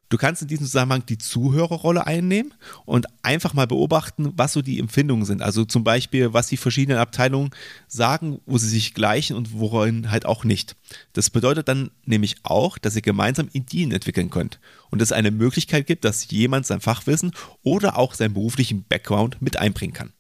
Du 0.10 0.18
kannst 0.18 0.42
in 0.42 0.48
diesem 0.48 0.66
Zusammenhang 0.66 1.06
die 1.06 1.18
Zuhörerrolle 1.18 2.08
einnehmen 2.08 2.54
und 2.86 3.08
einfach 3.24 3.54
mal 3.54 3.68
beobachten, 3.68 4.32
was 4.36 4.54
so 4.54 4.62
die 4.62 4.80
Empfindungen 4.80 5.26
sind. 5.26 5.42
Also 5.42 5.66
zum 5.66 5.84
Beispiel, 5.84 6.34
was 6.34 6.48
die 6.48 6.58
verschiedenen 6.58 6.98
Abteilungen 6.98 7.52
sagen, 7.88 8.40
wo 8.46 8.58
sie 8.58 8.70
sich 8.70 8.94
gleichen 8.94 9.36
und 9.36 9.54
worin 9.54 10.10
halt 10.10 10.26
auch 10.26 10.46
nicht. 10.46 10.76
Das 11.14 11.30
bedeutet 11.30 11.68
dann 11.68 11.92
nämlich 12.06 12.38
auch, 12.44 12.78
dass 12.78 12.96
ihr 12.96 13.02
gemeinsam 13.02 13.50
Ideen 13.52 13.92
entwickeln 13.92 14.30
könnt 14.30 14.60
und 14.92 15.02
es 15.02 15.12
eine 15.12 15.32
Möglichkeit 15.32 15.88
gibt, 15.88 16.06
dass 16.06 16.30
jemand 16.32 16.66
sein 16.66 16.80
Fachwissen 16.80 17.32
oder 17.64 17.98
auch 17.98 18.14
seinen 18.14 18.34
beruflichen 18.34 18.86
Background 18.86 19.42
mit 19.42 19.58
einbringen 19.58 19.94
kann. 19.94 20.14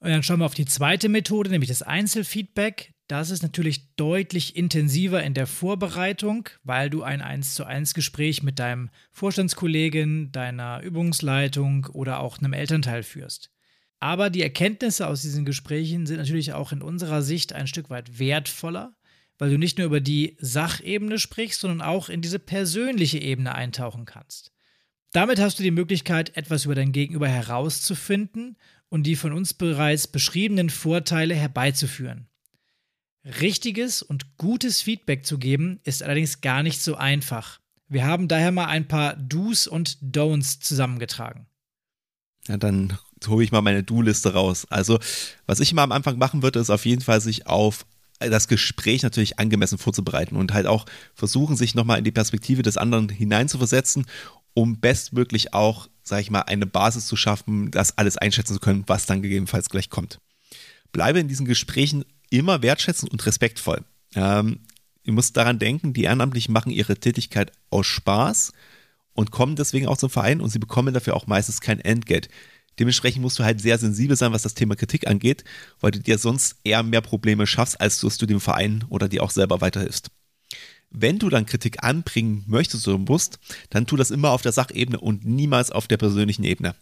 Und 0.00 0.10
dann 0.10 0.22
schauen 0.22 0.38
wir 0.38 0.46
auf 0.46 0.54
die 0.54 0.64
zweite 0.64 1.08
Methode, 1.08 1.50
nämlich 1.50 1.68
das 1.68 1.82
Einzelfeedback. 1.82 2.92
Das 3.08 3.30
ist 3.30 3.42
natürlich 3.42 3.94
deutlich 3.96 4.54
intensiver 4.54 5.22
in 5.22 5.32
der 5.32 5.46
Vorbereitung, 5.46 6.50
weil 6.62 6.90
du 6.90 7.02
ein 7.02 7.22
1 7.22 7.54
zu 7.54 7.64
1 7.64 7.94
Gespräch 7.94 8.42
mit 8.42 8.58
deinem 8.58 8.90
Vorstandskollegen, 9.12 10.30
deiner 10.30 10.82
Übungsleitung 10.82 11.86
oder 11.86 12.20
auch 12.20 12.38
einem 12.38 12.52
Elternteil 12.52 13.02
führst. 13.02 13.50
Aber 13.98 14.28
die 14.28 14.42
Erkenntnisse 14.42 15.06
aus 15.06 15.22
diesen 15.22 15.46
Gesprächen 15.46 16.06
sind 16.06 16.18
natürlich 16.18 16.52
auch 16.52 16.70
in 16.70 16.82
unserer 16.82 17.22
Sicht 17.22 17.54
ein 17.54 17.66
Stück 17.66 17.88
weit 17.88 18.18
wertvoller, 18.18 18.94
weil 19.38 19.50
du 19.50 19.56
nicht 19.56 19.78
nur 19.78 19.86
über 19.86 20.00
die 20.00 20.36
Sachebene 20.38 21.18
sprichst, 21.18 21.60
sondern 21.60 21.80
auch 21.80 22.10
in 22.10 22.20
diese 22.20 22.38
persönliche 22.38 23.18
Ebene 23.18 23.54
eintauchen 23.54 24.04
kannst. 24.04 24.52
Damit 25.12 25.40
hast 25.40 25.58
du 25.58 25.62
die 25.62 25.70
Möglichkeit, 25.70 26.36
etwas 26.36 26.66
über 26.66 26.74
dein 26.74 26.92
Gegenüber 26.92 27.28
herauszufinden 27.28 28.58
und 28.90 29.04
die 29.04 29.16
von 29.16 29.32
uns 29.32 29.54
bereits 29.54 30.06
beschriebenen 30.06 30.68
Vorteile 30.68 31.34
herbeizuführen. 31.34 32.27
Richtiges 33.24 34.02
und 34.02 34.36
gutes 34.36 34.80
Feedback 34.80 35.26
zu 35.26 35.38
geben 35.38 35.80
ist 35.84 36.02
allerdings 36.02 36.40
gar 36.40 36.62
nicht 36.62 36.80
so 36.80 36.96
einfach. 36.96 37.60
Wir 37.88 38.04
haben 38.04 38.28
daher 38.28 38.52
mal 38.52 38.66
ein 38.66 38.86
paar 38.86 39.16
Do's 39.16 39.66
und 39.66 39.98
Don'ts 40.02 40.60
zusammengetragen. 40.60 41.46
Ja, 42.46 42.56
dann 42.56 42.98
hole 43.26 43.44
ich 43.44 43.52
mal 43.52 43.62
meine 43.62 43.82
Do-Liste 43.82 44.32
raus. 44.32 44.66
Also, 44.70 44.98
was 45.46 45.60
ich 45.60 45.72
immer 45.72 45.82
am 45.82 45.92
Anfang 45.92 46.18
machen 46.18 46.42
würde, 46.42 46.60
ist 46.60 46.70
auf 46.70 46.86
jeden 46.86 47.02
Fall 47.02 47.20
sich 47.20 47.46
auf 47.46 47.86
das 48.20 48.48
Gespräch 48.48 49.02
natürlich 49.02 49.38
angemessen 49.38 49.78
vorzubereiten 49.78 50.36
und 50.36 50.52
halt 50.52 50.66
auch 50.66 50.86
versuchen, 51.14 51.56
sich 51.56 51.74
nochmal 51.74 51.98
in 51.98 52.04
die 52.04 52.12
Perspektive 52.12 52.62
des 52.62 52.76
anderen 52.76 53.08
hineinzuversetzen, 53.08 54.06
um 54.54 54.80
bestmöglich 54.80 55.54
auch, 55.54 55.88
sag 56.02 56.20
ich 56.20 56.30
mal, 56.30 56.42
eine 56.42 56.66
Basis 56.66 57.06
zu 57.06 57.16
schaffen, 57.16 57.70
das 57.70 57.96
alles 57.96 58.16
einschätzen 58.16 58.54
zu 58.54 58.60
können, 58.60 58.84
was 58.86 59.06
dann 59.06 59.22
gegebenenfalls 59.22 59.70
gleich 59.70 59.88
kommt. 59.88 60.18
Bleibe 60.90 61.20
in 61.20 61.28
diesen 61.28 61.46
Gesprächen 61.46 62.04
immer 62.30 62.62
wertschätzend 62.62 63.10
und 63.10 63.24
respektvoll. 63.26 63.84
Ähm, 64.14 64.60
ihr 65.02 65.12
müsst 65.12 65.36
daran 65.36 65.58
denken, 65.58 65.92
die 65.92 66.04
Ehrenamtlichen 66.04 66.52
machen 66.52 66.70
ihre 66.70 66.96
Tätigkeit 66.96 67.52
aus 67.70 67.86
Spaß 67.86 68.52
und 69.14 69.30
kommen 69.30 69.56
deswegen 69.56 69.88
auch 69.88 69.98
zum 69.98 70.10
Verein 70.10 70.40
und 70.40 70.50
sie 70.50 70.58
bekommen 70.58 70.94
dafür 70.94 71.16
auch 71.16 71.26
meistens 71.26 71.60
kein 71.60 71.80
Entgelt. 71.80 72.28
Dementsprechend 72.78 73.22
musst 73.22 73.38
du 73.38 73.44
halt 73.44 73.60
sehr 73.60 73.78
sensibel 73.78 74.16
sein, 74.16 74.32
was 74.32 74.42
das 74.42 74.54
Thema 74.54 74.76
Kritik 74.76 75.08
angeht, 75.08 75.42
weil 75.80 75.90
du 75.90 75.98
dir 75.98 76.18
sonst 76.18 76.56
eher 76.62 76.82
mehr 76.82 77.00
Probleme 77.00 77.46
schaffst, 77.46 77.80
als 77.80 78.00
dass 78.00 78.18
du 78.18 78.26
dem 78.26 78.40
Verein 78.40 78.84
oder 78.88 79.08
dir 79.08 79.22
auch 79.22 79.30
selber 79.30 79.60
weiterhilfst. 79.60 80.10
Wenn 80.90 81.18
du 81.18 81.28
dann 81.28 81.46
Kritik 81.46 81.82
anbringen 81.82 82.44
möchtest 82.46 82.86
oder 82.88 82.98
musst, 82.98 83.40
dann 83.70 83.86
tu 83.86 83.96
das 83.96 84.10
immer 84.10 84.30
auf 84.30 84.42
der 84.42 84.52
Sachebene 84.52 85.00
und 85.00 85.24
niemals 85.24 85.70
auf 85.70 85.88
der 85.88 85.96
persönlichen 85.96 86.44
Ebene. 86.44 86.74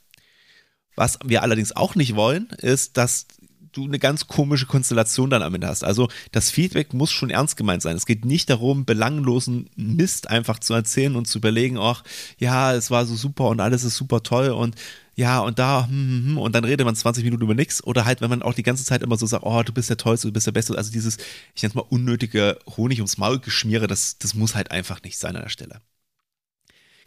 Was 0.94 1.18
wir 1.24 1.42
allerdings 1.42 1.72
auch 1.72 1.94
nicht 1.94 2.14
wollen, 2.14 2.48
ist, 2.58 2.96
dass 2.96 3.26
du 3.76 3.84
eine 3.84 3.98
ganz 3.98 4.26
komische 4.26 4.66
Konstellation 4.66 5.30
dann 5.30 5.42
am 5.42 5.54
Ende 5.54 5.68
hast. 5.68 5.84
Also 5.84 6.08
das 6.32 6.50
Feedback 6.50 6.94
muss 6.94 7.10
schon 7.10 7.30
ernst 7.30 7.56
gemeint 7.56 7.82
sein. 7.82 7.96
Es 7.96 8.06
geht 8.06 8.24
nicht 8.24 8.50
darum, 8.50 8.84
belanglosen 8.84 9.68
Mist 9.76 10.30
einfach 10.30 10.58
zu 10.58 10.74
erzählen 10.74 11.16
und 11.16 11.26
zu 11.26 11.38
überlegen, 11.38 11.78
ach, 11.78 12.02
ja, 12.38 12.74
es 12.74 12.90
war 12.90 13.06
so 13.06 13.14
super 13.14 13.48
und 13.48 13.60
alles 13.60 13.84
ist 13.84 13.96
super 13.96 14.22
toll 14.22 14.50
und 14.50 14.76
ja, 15.18 15.40
und 15.40 15.58
da, 15.58 15.86
hm, 15.86 15.92
hm, 15.92 16.24
hm, 16.26 16.38
und 16.38 16.54
dann 16.54 16.64
redet 16.64 16.84
man 16.84 16.94
20 16.94 17.24
Minuten 17.24 17.42
über 17.42 17.54
nichts. 17.54 17.82
Oder 17.82 18.04
halt, 18.04 18.20
wenn 18.20 18.28
man 18.28 18.42
auch 18.42 18.52
die 18.52 18.62
ganze 18.62 18.84
Zeit 18.84 19.02
immer 19.02 19.16
so 19.16 19.24
sagt, 19.24 19.44
oh, 19.46 19.62
du 19.62 19.72
bist 19.72 19.88
der 19.88 19.96
Tollste, 19.96 20.28
du 20.28 20.32
bist 20.32 20.46
der 20.46 20.52
Beste. 20.52 20.76
Also 20.76 20.92
dieses, 20.92 21.16
ich 21.54 21.62
nenne 21.62 21.70
es 21.70 21.74
mal, 21.74 21.86
unnötige 21.88 22.58
Honig 22.76 22.98
ums 22.98 23.16
Maul 23.16 23.38
geschmiere, 23.38 23.86
das, 23.86 24.18
das 24.18 24.34
muss 24.34 24.54
halt 24.54 24.70
einfach 24.70 25.02
nicht 25.02 25.16
sein 25.16 25.34
an 25.34 25.42
der 25.42 25.48
Stelle. 25.48 25.80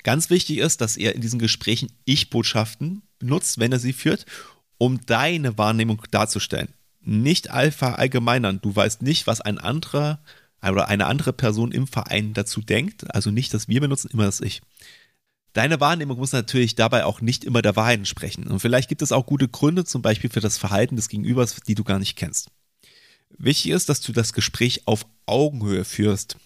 Ganz 0.01 0.31
wichtig 0.31 0.57
ist, 0.57 0.81
dass 0.81 0.97
ihr 0.97 1.13
in 1.13 1.21
diesen 1.21 1.37
Gesprächen 1.37 1.91
Ich-Botschaften 2.05 3.03
benutzt, 3.19 3.59
wenn 3.59 3.71
er 3.71 3.79
sie 3.79 3.93
führt 3.93 4.25
um 4.79 5.05
deine 5.05 5.59
Wahrnehmung 5.59 6.01
darzustellen. 6.09 6.69
Nicht 7.01 7.51
Alpha 7.51 7.93
allgemeinern. 7.93 8.59
Du 8.61 8.75
weißt 8.75 9.03
nicht, 9.03 9.27
was 9.27 9.41
ein 9.41 9.59
anderer 9.59 10.19
oder 10.63 10.87
eine 10.87 11.05
andere 11.05 11.31
Person 11.31 11.71
im 11.71 11.85
Verein 11.85 12.33
dazu 12.33 12.61
denkt. 12.61 13.13
Also 13.13 13.29
nicht, 13.29 13.53
dass 13.53 13.67
wir 13.67 13.79
benutzen, 13.79 14.09
immer 14.11 14.25
das 14.25 14.41
Ich. 14.41 14.61
Deine 15.53 15.79
Wahrnehmung 15.79 16.17
muss 16.17 16.31
natürlich 16.31 16.75
dabei 16.75 17.05
auch 17.05 17.21
nicht 17.21 17.43
immer 17.43 17.61
der 17.61 17.75
Wahrheit 17.75 17.99
entsprechen. 17.99 18.47
Und 18.47 18.59
vielleicht 18.59 18.89
gibt 18.89 19.01
es 19.01 19.11
auch 19.11 19.25
gute 19.25 19.47
Gründe, 19.47 19.83
zum 19.85 20.01
Beispiel 20.01 20.29
für 20.29 20.41
das 20.41 20.57
Verhalten 20.57 20.95
des 20.95 21.09
Gegenübers, 21.09 21.57
die 21.67 21.75
du 21.75 21.83
gar 21.83 21.99
nicht 21.99 22.15
kennst. 22.15 22.49
Wichtig 23.37 23.71
ist, 23.71 23.89
dass 23.89 24.01
du 24.01 24.11
das 24.11 24.33
Gespräch 24.33 24.83
auf 24.85 25.05
Augenhöhe 25.25 25.85
führst. 25.85 26.37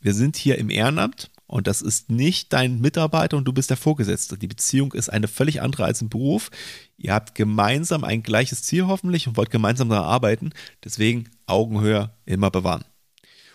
Wir 0.00 0.14
sind 0.14 0.36
hier 0.36 0.58
im 0.58 0.70
Ehrenamt 0.70 1.30
und 1.50 1.66
das 1.66 1.82
ist 1.82 2.10
nicht 2.10 2.52
dein 2.52 2.80
Mitarbeiter 2.80 3.36
und 3.36 3.44
du 3.44 3.52
bist 3.52 3.70
der 3.70 3.76
Vorgesetzte. 3.76 4.38
Die 4.38 4.46
Beziehung 4.46 4.92
ist 4.92 5.08
eine 5.08 5.26
völlig 5.26 5.60
andere 5.60 5.84
als 5.84 6.00
im 6.00 6.08
Beruf. 6.08 6.52
Ihr 6.96 7.12
habt 7.12 7.34
gemeinsam 7.34 8.04
ein 8.04 8.22
gleiches 8.22 8.62
Ziel 8.62 8.86
hoffentlich 8.86 9.26
und 9.26 9.36
wollt 9.36 9.50
gemeinsam 9.50 9.88
daran 9.88 10.04
arbeiten. 10.04 10.50
Deswegen 10.84 11.28
Augenhöhe 11.46 12.12
immer 12.24 12.52
bewahren. 12.52 12.84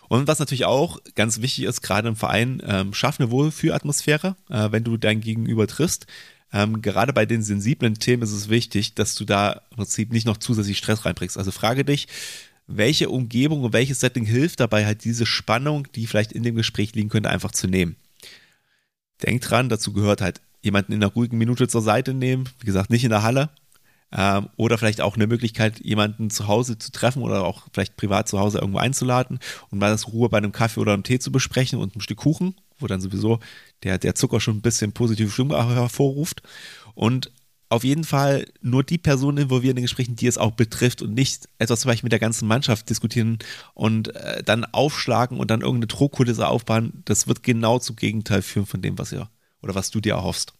Und 0.09 0.27
was 0.27 0.39
natürlich 0.39 0.65
auch 0.65 0.99
ganz 1.15 1.39
wichtig 1.39 1.63
ist, 1.63 1.81
gerade 1.81 2.09
im 2.09 2.17
Verein, 2.17 2.61
ähm, 2.65 2.93
schaff 2.93 3.17
eine 3.17 3.31
Wohlfühlatmosphäre, 3.31 4.35
äh, 4.49 4.71
wenn 4.71 4.83
du 4.83 4.97
dein 4.97 5.21
Gegenüber 5.21 5.65
triffst. 5.65 6.05
Ähm, 6.51 6.81
gerade 6.81 7.13
bei 7.13 7.25
den 7.25 7.43
sensiblen 7.43 7.95
Themen 7.95 8.23
ist 8.23 8.33
es 8.33 8.49
wichtig, 8.49 8.93
dass 8.95 9.15
du 9.15 9.23
da 9.23 9.61
im 9.71 9.77
Prinzip 9.77 10.11
nicht 10.11 10.27
noch 10.27 10.37
zusätzlich 10.37 10.77
Stress 10.77 11.05
reinbringst. 11.05 11.37
Also 11.37 11.51
frage 11.51 11.85
dich, 11.85 12.09
welche 12.67 13.09
Umgebung 13.09 13.63
und 13.63 13.73
welches 13.73 13.99
Setting 13.99 14.25
hilft 14.25 14.59
dabei, 14.59 14.85
halt 14.85 15.03
diese 15.03 15.25
Spannung, 15.25 15.87
die 15.93 16.07
vielleicht 16.07 16.31
in 16.31 16.43
dem 16.43 16.55
Gespräch 16.55 16.95
liegen 16.95 17.09
könnte, 17.09 17.29
einfach 17.29 17.51
zu 17.51 17.67
nehmen. 17.67 17.95
Denk 19.23 19.41
dran, 19.41 19.69
dazu 19.69 19.93
gehört 19.93 20.21
halt 20.21 20.41
jemanden 20.61 20.93
in 20.93 21.03
einer 21.03 21.13
ruhigen 21.13 21.37
Minute 21.37 21.67
zur 21.67 21.81
Seite 21.81 22.13
nehmen, 22.13 22.49
wie 22.59 22.65
gesagt, 22.65 22.89
nicht 22.89 23.03
in 23.03 23.11
der 23.11 23.23
Halle. 23.23 23.49
Ähm, 24.11 24.49
oder 24.55 24.77
vielleicht 24.77 25.01
auch 25.01 25.15
eine 25.15 25.27
Möglichkeit, 25.27 25.79
jemanden 25.83 26.29
zu 26.29 26.47
Hause 26.47 26.77
zu 26.77 26.91
treffen 26.91 27.21
oder 27.21 27.43
auch 27.43 27.63
vielleicht 27.73 27.97
privat 27.97 28.27
zu 28.27 28.39
Hause 28.39 28.59
irgendwo 28.59 28.79
einzuladen 28.79 29.39
und 29.71 29.79
mal 29.79 29.91
das 29.91 30.07
Ruhe 30.07 30.29
bei 30.29 30.37
einem 30.37 30.51
Kaffee 30.51 30.79
oder 30.79 30.93
einem 30.93 31.03
Tee 31.03 31.19
zu 31.19 31.31
besprechen 31.31 31.79
und 31.79 31.95
ein 31.95 32.01
Stück 32.01 32.19
Kuchen, 32.19 32.55
wo 32.79 32.87
dann 32.87 33.01
sowieso 33.01 33.39
der, 33.83 33.97
der 33.97 34.15
Zucker 34.15 34.39
schon 34.39 34.57
ein 34.57 34.61
bisschen 34.61 34.91
positive 34.91 35.29
Stimmung 35.29 35.57
hervorruft. 35.57 36.43
Und 36.93 37.31
auf 37.69 37.83
jeden 37.83 38.03
Fall 38.03 38.45
nur 38.61 38.83
die 38.83 38.97
Personen 38.97 39.37
involvieren 39.39 39.71
in 39.71 39.77
den 39.77 39.85
Gesprächen, 39.85 40.15
die 40.15 40.27
es 40.27 40.37
auch 40.37 40.51
betrifft 40.51 41.01
und 41.01 41.13
nicht 41.13 41.49
etwas 41.57 41.81
zum 41.81 41.89
Beispiel 41.89 42.05
mit 42.05 42.11
der 42.11 42.19
ganzen 42.19 42.47
Mannschaft 42.47 42.89
diskutieren 42.89 43.39
und 43.73 44.15
äh, 44.15 44.43
dann 44.43 44.65
aufschlagen 44.65 45.39
und 45.39 45.49
dann 45.51 45.61
irgendeine 45.61 45.87
Drohkulisse 45.87 46.47
aufbauen. 46.47 47.01
Das 47.05 47.27
wird 47.27 47.43
genau 47.43 47.79
zum 47.79 47.95
Gegenteil 47.95 48.41
führen 48.41 48.65
von 48.65 48.81
dem, 48.81 48.97
was 48.97 49.11
ihr 49.11 49.29
oder 49.61 49.75
was 49.75 49.91
du 49.91 49.99
dir 49.99 50.13
erhoffst. 50.13 50.53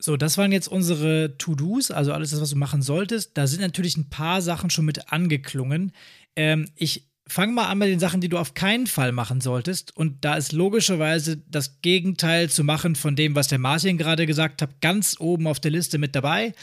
So, 0.00 0.16
das 0.16 0.36
waren 0.36 0.50
jetzt 0.50 0.66
unsere 0.66 1.36
To-Dos, 1.38 1.92
also 1.92 2.12
alles 2.12 2.30
das, 2.30 2.40
was 2.40 2.50
du 2.50 2.56
machen 2.56 2.82
solltest. 2.82 3.38
Da 3.38 3.46
sind 3.46 3.60
natürlich 3.60 3.96
ein 3.96 4.08
paar 4.08 4.42
Sachen 4.42 4.68
schon 4.68 4.84
mit 4.84 5.12
angeklungen. 5.12 5.92
Ähm, 6.34 6.68
ich 6.74 7.11
fang 7.26 7.54
mal 7.54 7.66
an 7.66 7.78
mit 7.78 7.88
den 7.88 8.00
Sachen, 8.00 8.20
die 8.20 8.28
du 8.28 8.38
auf 8.38 8.54
keinen 8.54 8.86
Fall 8.86 9.12
machen 9.12 9.40
solltest. 9.40 9.96
Und 9.96 10.24
da 10.24 10.34
ist 10.34 10.52
logischerweise 10.52 11.36
das 11.48 11.80
Gegenteil 11.80 12.50
zu 12.50 12.64
machen 12.64 12.96
von 12.96 13.16
dem, 13.16 13.34
was 13.34 13.48
der 13.48 13.58
Martin 13.58 13.98
gerade 13.98 14.26
gesagt 14.26 14.62
hat, 14.62 14.80
ganz 14.80 15.16
oben 15.18 15.46
auf 15.46 15.60
der 15.60 15.70
Liste 15.70 15.98
mit 15.98 16.14
dabei. 16.14 16.54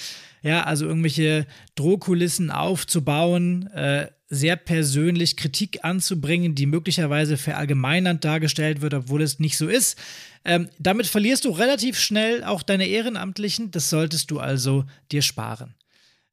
Ja, 0.41 0.63
also 0.63 0.85
irgendwelche 0.85 1.47
Drohkulissen 1.75 2.49
aufzubauen, 2.51 3.67
äh, 3.67 4.07
sehr 4.29 4.55
persönlich 4.55 5.37
Kritik 5.37 5.83
anzubringen, 5.83 6.55
die 6.55 6.67
möglicherweise 6.67 7.35
verallgemeinernd 7.35 8.23
dargestellt 8.23 8.81
wird, 8.81 8.93
obwohl 8.93 9.21
es 9.21 9.39
nicht 9.39 9.57
so 9.57 9.67
ist. 9.67 9.97
Ähm, 10.45 10.69
damit 10.77 11.07
verlierst 11.07 11.45
du 11.45 11.49
relativ 11.49 11.99
schnell 11.99 12.43
auch 12.43 12.63
deine 12.63 12.87
Ehrenamtlichen. 12.87 13.71
Das 13.71 13.89
solltest 13.89 14.31
du 14.31 14.39
also 14.39 14.85
dir 15.11 15.23
sparen. 15.23 15.73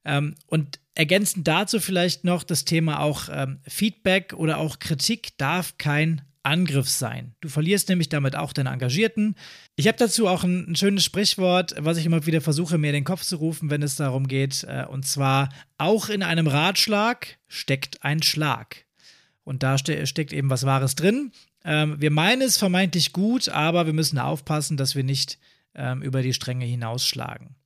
Ähm, 0.05 0.35
und 0.47 0.79
ergänzend 0.97 1.47
dazu 1.47 1.79
vielleicht 1.79 2.25
noch 2.25 2.43
das 2.43 2.65
Thema 2.65 3.01
auch 3.01 3.29
ähm, 3.31 3.61
Feedback 3.69 4.33
oder 4.33 4.59
auch 4.59 4.79
Kritik 4.79 5.37
darf 5.39 5.79
kein 5.79 6.23
Angriff 6.43 6.89
sein. 6.89 7.35
Du 7.41 7.49
verlierst 7.49 7.89
nämlich 7.89 8.09
damit 8.09 8.37
auch 8.37 8.53
deine 8.53 8.71
Engagierten. 8.71 9.35
Ich 9.75 9.89
habe 9.89 9.99
dazu 9.99 10.29
auch 10.29 10.45
ein, 10.45 10.71
ein, 10.71 10.77
schönes 10.77 11.05
Sprichwort, 11.05 11.75
was 11.79 11.99
ich 11.99 12.07
immer 12.07 12.25
wieder 12.25 12.41
versuche, 12.41 12.79
mir 12.79 12.89
in 12.89 12.95
den 12.95 13.05
Kopf 13.05 13.25
zu 13.25 13.37
rufen, 13.37 13.69
wenn 13.69 13.83
es 13.83 13.97
darum 13.97 14.27
geht. 14.29 14.65
Äh, 14.65 14.87
und 14.89 15.05
zwar, 15.05 15.51
auch 15.77 16.09
in 16.09 16.23
einem 16.23 16.47
Ratschlag 16.47 17.39
steckt 17.49 18.03
ein 18.05 18.23
Schlag. 18.23 18.87
Und 19.45 19.63
da 19.63 19.77
ste 19.77 20.07
steckt 20.07 20.33
eben 20.33 20.51
was 20.51 20.65
Wahres 20.65 20.95
drin. 20.95 21.33
Ähm, 21.65 22.01
wir 22.01 22.11
meinen 22.11 22.43
es 22.43 22.57
vermeintlich 22.57 23.13
gut, 23.13 23.49
aber 23.49 23.87
wir 23.87 23.93
müssen 23.93 24.19
aufpassen, 24.19 24.77
dass 24.77 24.95
wir 24.95 25.05
nicht 25.05 25.39
ähm, 25.75 26.01
über 26.01 26.23
die 26.23 26.33
Stränge 26.33 26.65
hinausschlagen. 26.65 27.57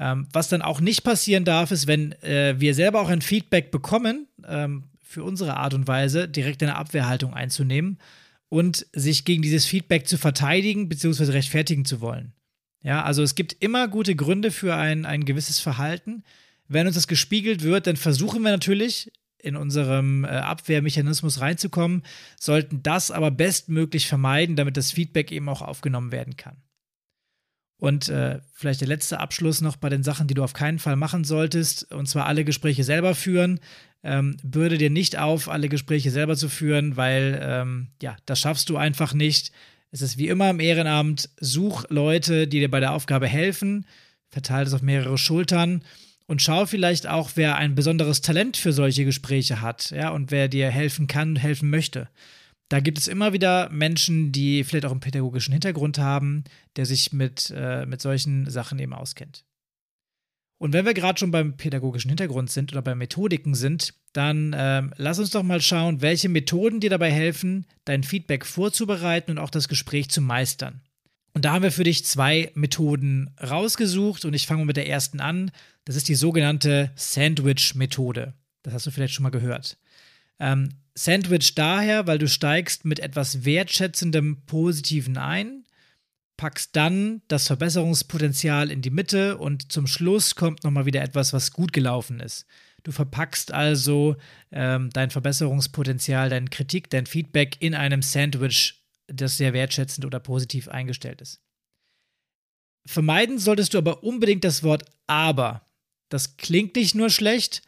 Ähm, 0.00 0.26
was 0.32 0.48
dann 0.48 0.62
auch 0.62 0.80
nicht 0.80 1.04
passieren 1.04 1.44
darf, 1.44 1.70
ist, 1.70 1.86
wenn 1.86 2.12
äh, 2.22 2.54
wir 2.58 2.74
selber 2.74 3.02
auch 3.02 3.10
ein 3.10 3.20
Feedback 3.20 3.70
bekommen, 3.70 4.26
ähm, 4.48 4.84
für 5.02 5.22
unsere 5.22 5.58
Art 5.58 5.74
und 5.74 5.86
Weise, 5.86 6.26
direkt 6.26 6.62
eine 6.62 6.76
Abwehrhaltung 6.76 7.34
einzunehmen 7.34 7.98
und 8.48 8.86
sich 8.94 9.26
gegen 9.26 9.42
dieses 9.42 9.66
Feedback 9.66 10.08
zu 10.08 10.16
verteidigen 10.16 10.88
bzw. 10.88 11.32
rechtfertigen 11.32 11.84
zu 11.84 12.00
wollen. 12.00 12.32
Ja, 12.82 13.02
also 13.02 13.22
es 13.22 13.34
gibt 13.34 13.56
immer 13.60 13.88
gute 13.88 14.16
Gründe 14.16 14.50
für 14.50 14.74
ein, 14.74 15.04
ein 15.04 15.26
gewisses 15.26 15.58
Verhalten. 15.58 16.24
Wenn 16.66 16.86
uns 16.86 16.96
das 16.96 17.06
gespiegelt 17.06 17.62
wird, 17.62 17.86
dann 17.86 17.96
versuchen 17.96 18.42
wir 18.42 18.52
natürlich 18.52 19.12
in 19.36 19.56
unserem 19.56 20.24
äh, 20.24 20.28
Abwehrmechanismus 20.28 21.40
reinzukommen, 21.40 22.04
sollten 22.38 22.82
das 22.82 23.10
aber 23.10 23.30
bestmöglich 23.30 24.06
vermeiden, 24.06 24.56
damit 24.56 24.78
das 24.78 24.92
Feedback 24.92 25.30
eben 25.30 25.48
auch 25.50 25.60
aufgenommen 25.60 26.10
werden 26.10 26.36
kann. 26.38 26.56
Und 27.80 28.10
äh, 28.10 28.40
vielleicht 28.52 28.82
der 28.82 28.88
letzte 28.88 29.20
Abschluss 29.20 29.62
noch 29.62 29.76
bei 29.76 29.88
den 29.88 30.02
Sachen, 30.02 30.26
die 30.26 30.34
du 30.34 30.44
auf 30.44 30.52
keinen 30.52 30.78
Fall 30.78 30.96
machen 30.96 31.24
solltest, 31.24 31.90
und 31.92 32.06
zwar 32.06 32.26
alle 32.26 32.44
Gespräche 32.44 32.84
selber 32.84 33.14
führen. 33.14 33.58
Ähm, 34.02 34.36
bürde 34.42 34.78
dir 34.78 34.90
nicht 34.90 35.18
auf, 35.18 35.48
alle 35.48 35.68
Gespräche 35.68 36.10
selber 36.10 36.36
zu 36.36 36.48
führen, 36.48 36.96
weil 36.96 37.40
ähm, 37.42 37.88
ja, 38.02 38.16
das 38.26 38.38
schaffst 38.38 38.68
du 38.68 38.76
einfach 38.76 39.14
nicht. 39.14 39.50
Es 39.90 40.02
ist 40.02 40.18
wie 40.18 40.28
immer 40.28 40.50
im 40.50 40.60
Ehrenamt, 40.60 41.30
such 41.40 41.84
Leute, 41.88 42.46
die 42.46 42.60
dir 42.60 42.70
bei 42.70 42.80
der 42.80 42.92
Aufgabe 42.92 43.26
helfen, 43.26 43.86
verteile 44.28 44.66
es 44.66 44.74
auf 44.74 44.82
mehrere 44.82 45.18
Schultern 45.18 45.82
und 46.26 46.40
schau 46.40 46.64
vielleicht 46.64 47.08
auch, 47.08 47.30
wer 47.34 47.56
ein 47.56 47.74
besonderes 47.74 48.20
Talent 48.20 48.56
für 48.56 48.72
solche 48.72 49.04
Gespräche 49.04 49.62
hat, 49.62 49.90
ja, 49.90 50.10
und 50.10 50.30
wer 50.30 50.48
dir 50.48 50.70
helfen 50.70 51.06
kann, 51.06 51.34
helfen 51.34 51.70
möchte. 51.70 52.08
Da 52.70 52.78
gibt 52.78 52.98
es 52.98 53.08
immer 53.08 53.32
wieder 53.32 53.68
Menschen, 53.70 54.30
die 54.30 54.62
vielleicht 54.62 54.84
auch 54.84 54.92
einen 54.92 55.00
pädagogischen 55.00 55.52
Hintergrund 55.52 55.98
haben, 55.98 56.44
der 56.76 56.86
sich 56.86 57.12
mit, 57.12 57.52
äh, 57.54 57.84
mit 57.84 58.00
solchen 58.00 58.48
Sachen 58.48 58.78
eben 58.78 58.94
auskennt. 58.94 59.44
Und 60.56 60.72
wenn 60.72 60.86
wir 60.86 60.94
gerade 60.94 61.18
schon 61.18 61.32
beim 61.32 61.56
pädagogischen 61.56 62.10
Hintergrund 62.10 62.48
sind 62.50 62.70
oder 62.70 62.80
bei 62.80 62.94
Methodiken 62.94 63.56
sind, 63.56 63.94
dann 64.12 64.52
äh, 64.52 64.82
lass 64.98 65.18
uns 65.18 65.30
doch 65.30 65.42
mal 65.42 65.60
schauen, 65.60 66.00
welche 66.00 66.28
Methoden 66.28 66.78
dir 66.78 66.90
dabei 66.90 67.10
helfen, 67.10 67.66
dein 67.86 68.04
Feedback 68.04 68.46
vorzubereiten 68.46 69.32
und 69.32 69.38
auch 69.38 69.50
das 69.50 69.66
Gespräch 69.66 70.08
zu 70.10 70.20
meistern. 70.20 70.80
Und 71.32 71.44
da 71.44 71.52
haben 71.52 71.62
wir 71.62 71.72
für 71.72 71.84
dich 71.84 72.04
zwei 72.04 72.52
Methoden 72.54 73.34
rausgesucht 73.42 74.24
und 74.24 74.34
ich 74.34 74.46
fange 74.46 74.64
mit 74.64 74.76
der 74.76 74.88
ersten 74.88 75.18
an. 75.18 75.50
Das 75.86 75.96
ist 75.96 76.08
die 76.08 76.14
sogenannte 76.14 76.92
Sandwich-Methode. 76.94 78.34
Das 78.62 78.74
hast 78.74 78.86
du 78.86 78.92
vielleicht 78.92 79.14
schon 79.14 79.24
mal 79.24 79.30
gehört. 79.30 79.76
Ähm, 80.38 80.68
Sandwich 81.02 81.54
daher, 81.54 82.06
weil 82.06 82.18
du 82.18 82.28
steigst 82.28 82.84
mit 82.84 83.00
etwas 83.00 83.46
wertschätzendem 83.46 84.42
Positiven 84.44 85.16
ein, 85.16 85.64
packst 86.36 86.76
dann 86.76 87.22
das 87.26 87.46
Verbesserungspotenzial 87.46 88.70
in 88.70 88.82
die 88.82 88.90
Mitte 88.90 89.38
und 89.38 89.72
zum 89.72 89.86
Schluss 89.86 90.34
kommt 90.34 90.62
nochmal 90.62 90.84
wieder 90.84 91.00
etwas, 91.00 91.32
was 91.32 91.52
gut 91.52 91.72
gelaufen 91.72 92.20
ist. 92.20 92.44
Du 92.82 92.92
verpackst 92.92 93.50
also 93.50 94.16
ähm, 94.52 94.90
dein 94.92 95.08
Verbesserungspotenzial, 95.08 96.28
deine 96.28 96.48
Kritik, 96.50 96.90
dein 96.90 97.06
Feedback 97.06 97.56
in 97.60 97.74
einem 97.74 98.02
Sandwich, 98.02 98.84
das 99.06 99.38
sehr 99.38 99.54
wertschätzend 99.54 100.04
oder 100.04 100.20
positiv 100.20 100.68
eingestellt 100.68 101.22
ist. 101.22 101.40
Vermeiden 102.84 103.38
solltest 103.38 103.72
du 103.72 103.78
aber 103.78 104.02
unbedingt 104.02 104.44
das 104.44 104.62
Wort 104.62 104.84
aber. 105.06 105.66
Das 106.10 106.36
klingt 106.36 106.76
nicht 106.76 106.94
nur 106.94 107.08
schlecht, 107.08 107.62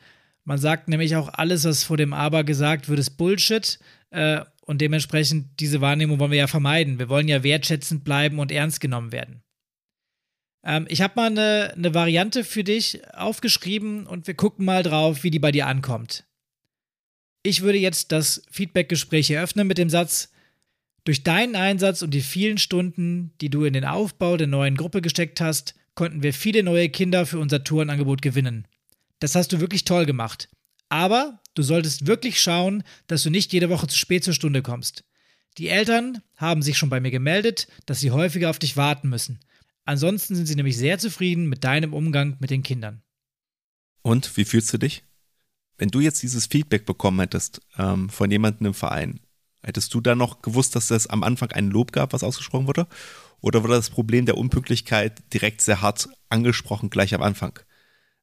man 0.44 0.58
sagt 0.58 0.88
nämlich 0.88 1.16
auch, 1.16 1.28
alles, 1.32 1.64
was 1.64 1.84
vor 1.84 1.96
dem 1.96 2.12
aber 2.12 2.44
gesagt 2.44 2.88
wird, 2.88 2.98
ist 2.98 3.16
Bullshit. 3.16 3.78
Äh, 4.10 4.42
und 4.64 4.80
dementsprechend 4.80 5.60
diese 5.60 5.80
Wahrnehmung 5.80 6.18
wollen 6.18 6.30
wir 6.30 6.38
ja 6.38 6.46
vermeiden. 6.46 6.98
Wir 6.98 7.08
wollen 7.08 7.28
ja 7.28 7.42
wertschätzend 7.42 8.04
bleiben 8.04 8.38
und 8.38 8.52
ernst 8.52 8.80
genommen 8.80 9.12
werden. 9.12 9.42
Ähm, 10.64 10.86
ich 10.88 11.00
habe 11.00 11.14
mal 11.16 11.26
eine, 11.26 11.74
eine 11.74 11.94
Variante 11.94 12.44
für 12.44 12.64
dich 12.64 13.00
aufgeschrieben 13.14 14.06
und 14.06 14.26
wir 14.26 14.34
gucken 14.34 14.64
mal 14.64 14.82
drauf, 14.82 15.24
wie 15.24 15.30
die 15.30 15.38
bei 15.38 15.52
dir 15.52 15.66
ankommt. 15.66 16.24
Ich 17.42 17.62
würde 17.62 17.78
jetzt 17.78 18.12
das 18.12 18.42
Feedback-Gespräch 18.50 19.30
eröffnen 19.30 19.66
mit 19.66 19.78
dem 19.78 19.90
Satz, 19.90 20.32
durch 21.04 21.24
deinen 21.24 21.56
Einsatz 21.56 22.02
und 22.02 22.14
die 22.14 22.20
vielen 22.20 22.58
Stunden, 22.58 23.32
die 23.40 23.50
du 23.50 23.64
in 23.64 23.72
den 23.72 23.84
Aufbau 23.84 24.36
der 24.36 24.46
neuen 24.46 24.76
Gruppe 24.76 25.02
gesteckt 25.02 25.40
hast, 25.40 25.74
konnten 25.96 26.22
wir 26.22 26.32
viele 26.32 26.62
neue 26.62 26.88
Kinder 26.88 27.26
für 27.26 27.40
unser 27.40 27.64
Tourenangebot 27.64 28.22
gewinnen. 28.22 28.68
Das 29.22 29.36
hast 29.36 29.52
du 29.52 29.60
wirklich 29.60 29.84
toll 29.84 30.04
gemacht. 30.04 30.48
Aber 30.88 31.40
du 31.54 31.62
solltest 31.62 32.08
wirklich 32.08 32.40
schauen, 32.40 32.82
dass 33.06 33.22
du 33.22 33.30
nicht 33.30 33.52
jede 33.52 33.70
Woche 33.70 33.86
zu 33.86 33.96
spät 33.96 34.24
zur 34.24 34.34
Stunde 34.34 34.62
kommst. 34.62 35.04
Die 35.58 35.68
Eltern 35.68 36.22
haben 36.34 36.60
sich 36.60 36.76
schon 36.76 36.90
bei 36.90 36.98
mir 36.98 37.12
gemeldet, 37.12 37.68
dass 37.86 38.00
sie 38.00 38.10
häufiger 38.10 38.50
auf 38.50 38.58
dich 38.58 38.76
warten 38.76 39.08
müssen. 39.08 39.38
Ansonsten 39.84 40.34
sind 40.34 40.46
sie 40.46 40.56
nämlich 40.56 40.76
sehr 40.76 40.98
zufrieden 40.98 41.48
mit 41.48 41.62
deinem 41.62 41.94
Umgang 41.94 42.36
mit 42.40 42.50
den 42.50 42.64
Kindern. 42.64 43.00
Und 44.02 44.36
wie 44.36 44.44
fühlst 44.44 44.72
du 44.72 44.78
dich? 44.78 45.04
Wenn 45.78 45.90
du 45.90 46.00
jetzt 46.00 46.24
dieses 46.24 46.46
Feedback 46.46 46.84
bekommen 46.84 47.20
hättest 47.20 47.60
ähm, 47.78 48.08
von 48.08 48.28
jemandem 48.28 48.66
im 48.66 48.74
Verein, 48.74 49.20
hättest 49.62 49.94
du 49.94 50.00
dann 50.00 50.18
noch 50.18 50.42
gewusst, 50.42 50.74
dass 50.74 50.90
es 50.90 51.06
am 51.06 51.22
Anfang 51.22 51.52
ein 51.52 51.70
Lob 51.70 51.92
gab, 51.92 52.12
was 52.12 52.24
ausgesprochen 52.24 52.66
wurde? 52.66 52.88
Oder 53.40 53.62
wurde 53.62 53.74
das 53.74 53.90
Problem 53.90 54.26
der 54.26 54.36
Unpünktlichkeit 54.36 55.22
direkt 55.32 55.60
sehr 55.60 55.80
hart 55.80 56.08
angesprochen, 56.28 56.90
gleich 56.90 57.14
am 57.14 57.22
Anfang? 57.22 57.60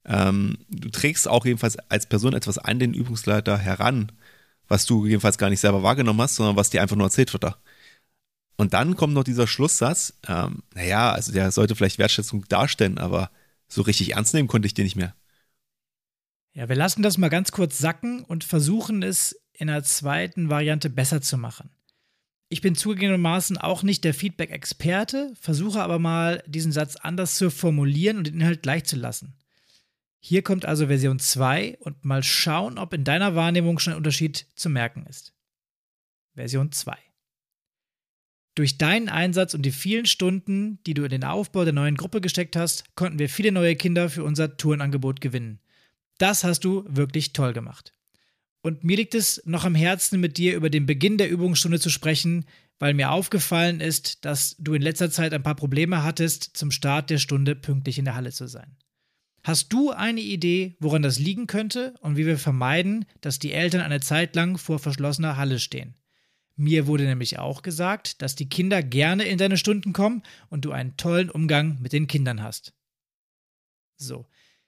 Ähm, 0.06 0.58
du 0.70 0.90
trägst 0.90 1.28
auch 1.28 1.46
jedenfalls 1.46 1.78
als 1.90 2.06
Person 2.08 2.34
etwas 2.34 2.58
an 2.58 2.80
den 2.80 2.94
Übungsleiter 2.94 3.58
heran, 3.58 4.12
was 4.68 4.86
du 4.86 5.06
jedenfalls 5.06 5.38
gar 5.38 5.50
nicht 5.50 5.60
selber 5.60 5.84
wahrgenommen 5.84 6.22
hast, 6.22 6.36
sondern 6.36 6.56
was 6.56 6.70
dir 6.70 6.82
einfach 6.82 6.96
nur 6.96 7.08
erzählt 7.08 7.34
wird 7.34 7.44
da. 7.44 7.58
Und 8.58 8.74
dann 8.74 8.96
kommt 8.98 9.14
noch 9.14 9.24
dieser 9.24 9.48
Schlusssatz, 9.48 10.14
ähm, 10.28 10.64
naja, 10.74 11.12
also 11.12 11.32
der 11.32 11.52
sollte 11.52 11.76
vielleicht 11.76 11.98
Wertschätzung 11.98 12.46
darstellen, 12.50 12.98
aber 12.98 13.32
so 13.70 13.82
richtig 13.84 14.14
ernst 14.16 14.34
nehmen 14.34 14.50
konnte 14.50 14.66
ich 14.66 14.74
den 14.74 14.84
nicht 14.84 14.96
mehr. 14.96 15.16
Ja, 16.54 16.68
wir 16.68 16.76
lassen 16.76 17.04
das 17.04 17.18
mal 17.18 17.30
ganz 17.30 17.52
kurz 17.52 17.78
sacken 17.78 18.24
und 18.24 18.44
versuchen 18.44 19.02
es 19.02 19.40
in 19.54 19.70
einer 19.70 19.84
zweiten 19.84 20.50
Variante 20.50 20.90
besser 20.90 21.22
zu 21.22 21.38
machen. 21.38 21.70
Ich 22.50 22.62
bin 22.62 22.76
zugegebenermaßen 22.76 23.58
auch 23.58 23.84
nicht 23.84 24.04
der 24.04 24.14
Feedback-Experte, 24.14 25.34
versuche 25.40 25.82
aber 25.82 26.00
mal, 26.00 26.44
diesen 26.48 26.72
Satz 26.72 26.96
anders 26.96 27.36
zu 27.36 27.52
formulieren 27.52 28.18
und 28.18 28.28
den 28.28 28.42
Inhalt 28.42 28.64
gleich 28.64 28.86
zu 28.86 28.96
lassen. 28.96 29.36
Hier 30.20 30.42
kommt 30.42 30.66
also 30.66 30.88
Version 30.88 31.20
2 31.20 31.78
und 31.80 32.04
mal 32.04 32.24
schauen, 32.24 32.78
ob 32.78 32.94
in 32.94 33.04
deiner 33.04 33.36
Wahrnehmung 33.36 33.80
schon 33.80 33.94
ein 33.94 33.98
Unterschied 33.98 34.48
zu 34.56 34.70
merken 34.70 35.06
ist. 35.08 35.34
Version 36.36 36.72
2. 36.72 36.98
Durch 38.56 38.78
deinen 38.78 39.08
Einsatz 39.08 39.54
und 39.54 39.62
die 39.62 39.72
vielen 39.72 40.06
Stunden, 40.06 40.80
die 40.86 40.94
du 40.94 41.04
in 41.04 41.10
den 41.10 41.24
Aufbau 41.24 41.64
der 41.64 41.74
neuen 41.74 41.96
Gruppe 41.96 42.20
gesteckt 42.20 42.58
hast, 42.58 42.96
konnten 42.96 43.20
wir 43.20 43.30
viele 43.30 43.54
neue 43.54 43.76
Kinder 43.76 44.10
für 44.10 44.24
unser 44.26 44.58
Tourenangebot 44.58 45.22
gewinnen. 45.22 45.60
Das 46.18 46.44
hast 46.44 46.66
du 46.66 46.84
wirklich 46.88 47.32
toll 47.32 47.54
gemacht. 47.54 47.94
Und 48.62 48.84
mir 48.84 48.98
liegt 48.98 49.16
es 49.16 49.42
noch 49.46 49.64
am 49.64 49.76
Herzen, 49.76 50.20
mit 50.20 50.38
dir 50.38 50.56
über 50.56 50.70
den 50.70 50.86
Beginn 50.86 51.18
der 51.18 51.30
Übungsstunde 51.30 51.80
zu 51.80 51.90
sprechen, 51.90 52.46
weil 52.78 52.94
mir 52.94 53.12
aufgefallen 53.12 53.80
ist, 53.80 54.26
dass 54.26 54.58
du 54.60 54.74
in 54.74 54.82
letzter 54.82 55.10
Zeit 55.10 55.34
ein 55.34 55.44
paar 55.44 55.56
Probleme 55.56 56.04
hattest, 56.04 56.58
zum 56.58 56.72
Start 56.72 57.10
der 57.10 57.18
Stunde 57.18 57.56
pünktlich 57.56 57.98
in 57.98 58.06
der 58.06 58.16
Halle 58.16 58.34
zu 58.34 58.48
sein. 58.48 58.76
Hast 59.44 59.72
du 59.72 59.92
eine 59.92 60.22
Idee, 60.22 60.76
woran 60.80 61.02
das 61.02 61.20
liegen 61.20 61.48
könnte 61.48 61.94
und 62.02 62.18
wie 62.18 62.26
wir 62.26 62.38
vermeiden, 62.38 63.06
dass 63.22 63.40
die 63.40 63.54
Eltern 63.54 63.82
eine 63.82 64.02
Zeit 64.02 64.36
lang 64.36 64.58
vor 64.58 64.80
verschlossener 64.80 65.38
Halle 65.38 65.60
stehen? 65.60 65.96
Mir 66.56 66.88
wurde 66.88 67.06
nämlich 67.06 67.40
auch 67.40 67.62
gesagt, 67.62 68.22
dass 68.22 68.36
die 68.36 68.50
Kinder 68.50 68.84
gerne 68.84 69.24
in 69.24 69.38
deine 69.38 69.56
Stunden 69.56 69.94
kommen 69.94 70.24
und 70.50 70.66
du 70.66 70.72
einen 70.74 70.98
tollen 70.98 71.30
Umgang 71.30 71.78
mit 71.82 71.94
den 71.94 72.08
Kindern 72.08 72.44
hast. 72.44 72.74
So, 73.96 74.26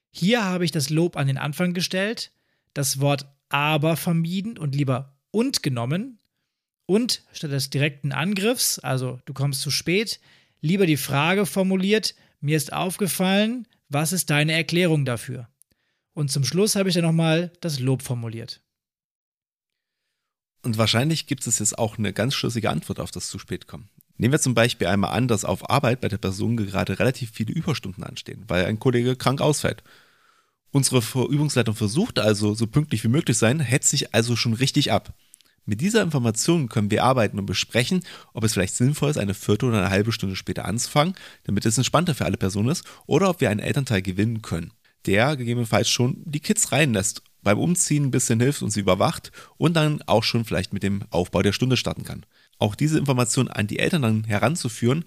hier 0.09 0.45
habe 0.45 0.63
ich 0.63 0.71
das 0.71 0.89
Lob 0.89 1.17
an 1.17 1.27
den 1.27 1.37
Anfang 1.37 1.73
gestellt, 1.73 2.31
das 2.73 3.01
Wort 3.01 3.25
aber 3.49 3.97
vermieden 3.97 4.57
und 4.57 4.73
lieber 4.73 5.17
und 5.31 5.63
genommen 5.63 6.19
und 6.85 7.23
statt 7.33 7.51
des 7.51 7.69
direkten 7.69 8.11
Angriffs, 8.13 8.79
also 8.79 9.19
du 9.25 9.33
kommst 9.33 9.61
zu 9.61 9.71
spät, 9.71 10.21
lieber 10.61 10.85
die 10.85 10.97
Frage 10.97 11.45
formuliert, 11.45 12.15
mir 12.39 12.55
ist 12.55 12.73
aufgefallen, 12.73 13.67
was 13.91 14.13
ist 14.13 14.29
deine 14.29 14.53
Erklärung 14.53 15.05
dafür? 15.05 15.49
Und 16.13 16.31
zum 16.31 16.43
Schluss 16.43 16.75
habe 16.75 16.89
ich 16.89 16.95
dann 16.95 17.03
nochmal 17.03 17.51
das 17.61 17.79
Lob 17.79 18.01
formuliert. 18.01 18.61
Und 20.63 20.77
wahrscheinlich 20.77 21.27
gibt 21.27 21.45
es 21.45 21.59
jetzt 21.59 21.77
auch 21.77 21.97
eine 21.97 22.13
ganz 22.13 22.35
schlüssige 22.35 22.69
Antwort 22.69 22.99
auf 22.99 23.11
das 23.11 23.27
zu 23.27 23.39
spät 23.39 23.67
kommen. 23.67 23.89
Nehmen 24.17 24.31
wir 24.31 24.39
zum 24.39 24.53
Beispiel 24.53 24.87
einmal 24.87 25.11
an, 25.11 25.27
dass 25.27 25.45
auf 25.45 25.69
Arbeit 25.69 26.01
bei 26.01 26.07
der 26.07 26.19
Person 26.19 26.55
gerade 26.55 26.99
relativ 26.99 27.31
viele 27.31 27.53
Überstunden 27.53 28.03
anstehen, 28.03 28.43
weil 28.47 28.65
ein 28.65 28.79
Kollege 28.79 29.15
krank 29.15 29.41
ausfällt. 29.41 29.83
Unsere 30.71 30.99
Übungsleitung 31.25 31.75
versucht 31.75 32.19
also, 32.19 32.53
so 32.53 32.67
pünktlich 32.67 33.03
wie 33.03 33.09
möglich 33.09 33.37
sein, 33.37 33.59
hetzt 33.59 33.89
sich 33.89 34.13
also 34.13 34.35
schon 34.35 34.53
richtig 34.53 34.91
ab. 34.91 35.13
Mit 35.65 35.79
dieser 35.81 36.01
Information 36.01 36.69
können 36.69 36.89
wir 36.89 37.03
arbeiten 37.03 37.37
und 37.37 37.45
besprechen, 37.45 38.03
ob 38.33 38.43
es 38.43 38.53
vielleicht 38.53 38.75
sinnvoll 38.75 39.11
ist, 39.11 39.17
eine 39.17 39.35
Viertel 39.35 39.69
oder 39.69 39.79
eine 39.79 39.89
halbe 39.91 40.11
Stunde 40.11 40.35
später 40.35 40.65
anzufangen, 40.65 41.13
damit 41.43 41.65
es 41.65 41.77
entspannter 41.77 42.15
für 42.15 42.25
alle 42.25 42.37
Personen 42.37 42.69
ist, 42.69 42.83
oder 43.05 43.29
ob 43.29 43.41
wir 43.41 43.49
einen 43.49 43.59
Elternteil 43.59 44.01
gewinnen 44.01 44.41
können, 44.41 44.73
der 45.05 45.35
gegebenenfalls 45.35 45.87
schon 45.87 46.23
die 46.25 46.39
Kids 46.39 46.71
reinlässt, 46.71 47.21
beim 47.43 47.59
Umziehen 47.59 48.05
ein 48.05 48.11
bisschen 48.11 48.39
hilft 48.39 48.61
und 48.61 48.71
sie 48.71 48.79
überwacht 48.79 49.31
und 49.57 49.75
dann 49.75 50.01
auch 50.07 50.23
schon 50.23 50.45
vielleicht 50.45 50.73
mit 50.73 50.83
dem 50.83 51.03
Aufbau 51.09 51.41
der 51.41 51.53
Stunde 51.53 51.77
starten 51.77 52.03
kann. 52.03 52.25
Auch 52.57 52.75
diese 52.75 52.97
Information 52.97 53.47
an 53.47 53.67
die 53.67 53.79
Eltern 53.79 54.01
dann 54.01 54.23
heranzuführen, 54.23 55.05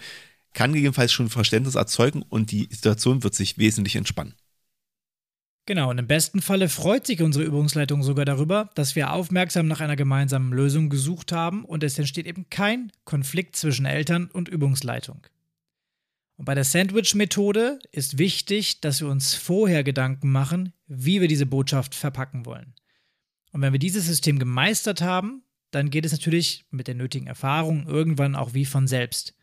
kann 0.52 0.72
gegebenenfalls 0.72 1.12
schon 1.12 1.30
Verständnis 1.30 1.74
erzeugen 1.74 2.22
und 2.22 2.52
die 2.52 2.68
Situation 2.70 3.24
wird 3.24 3.34
sich 3.34 3.58
wesentlich 3.58 3.96
entspannen. 3.96 4.34
Genau, 5.66 5.88
und 5.88 5.96
im 5.96 6.06
besten 6.06 6.42
Falle 6.42 6.68
freut 6.68 7.06
sich 7.06 7.22
unsere 7.22 7.44
Übungsleitung 7.44 8.02
sogar 8.02 8.26
darüber, 8.26 8.68
dass 8.74 8.96
wir 8.96 9.12
aufmerksam 9.12 9.66
nach 9.66 9.80
einer 9.80 9.96
gemeinsamen 9.96 10.52
Lösung 10.52 10.90
gesucht 10.90 11.32
haben 11.32 11.64
und 11.64 11.82
es 11.82 11.98
entsteht 11.98 12.26
eben 12.26 12.50
kein 12.50 12.92
Konflikt 13.04 13.56
zwischen 13.56 13.86
Eltern 13.86 14.26
und 14.30 14.48
Übungsleitung. 14.48 15.26
Und 16.36 16.44
bei 16.44 16.54
der 16.54 16.64
Sandwich-Methode 16.64 17.78
ist 17.92 18.18
wichtig, 18.18 18.80
dass 18.82 19.00
wir 19.00 19.08
uns 19.08 19.34
vorher 19.34 19.84
Gedanken 19.84 20.30
machen, 20.30 20.74
wie 20.86 21.22
wir 21.22 21.28
diese 21.28 21.46
Botschaft 21.46 21.94
verpacken 21.94 22.44
wollen. 22.44 22.74
Und 23.52 23.62
wenn 23.62 23.72
wir 23.72 23.78
dieses 23.78 24.04
System 24.04 24.38
gemeistert 24.38 25.00
haben, 25.00 25.44
dann 25.70 25.90
geht 25.90 26.04
es 26.04 26.12
natürlich 26.12 26.66
mit 26.70 26.88
der 26.88 26.94
nötigen 26.94 27.26
Erfahrung 27.26 27.86
irgendwann 27.86 28.34
auch 28.34 28.52
wie 28.52 28.66
von 28.66 28.86
selbst. 28.86 29.34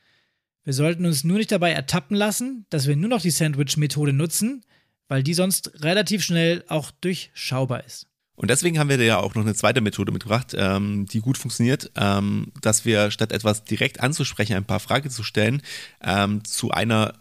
Wir 0.64 0.74
sollten 0.74 1.06
uns 1.06 1.24
nur 1.24 1.38
nicht 1.38 1.52
dabei 1.52 1.72
ertappen 1.72 2.16
lassen, 2.16 2.68
dass 2.70 2.88
wir 2.88 2.96
nur 2.96 3.10
noch 3.10 3.22
die 3.22 3.32
Sandwich-Methode 3.32 4.14
nutzen, 4.14 4.64
weil 5.12 5.24
die 5.24 5.34
sonst 5.34 5.84
relativ 5.84 6.24
schnell 6.24 6.64
auch 6.70 6.90
durchschaubar 7.02 7.84
ist. 7.84 8.08
Und 8.36 8.50
deswegen 8.50 8.80
haben 8.80 8.88
wir 8.88 8.96
ja 9.04 9.18
auch 9.18 9.36
noch 9.36 9.42
eine 9.42 9.54
zweite 9.54 9.82
Methode 9.82 10.14
mitgebracht, 10.14 10.56
ähm, 10.58 11.06
die 11.06 11.20
gut 11.20 11.38
funktioniert, 11.38 11.92
ähm, 11.98 12.54
dass 12.62 12.86
wir 12.86 13.12
statt 13.12 13.34
etwas 13.34 13.66
direkt 13.66 14.00
anzusprechen, 14.00 14.56
ein 14.56 14.64
paar 14.64 14.80
Fragen 14.80 15.10
zu 15.10 15.24
stellen, 15.24 15.64
ähm, 16.02 16.46
zu 16.46 16.72
einer 16.72 17.20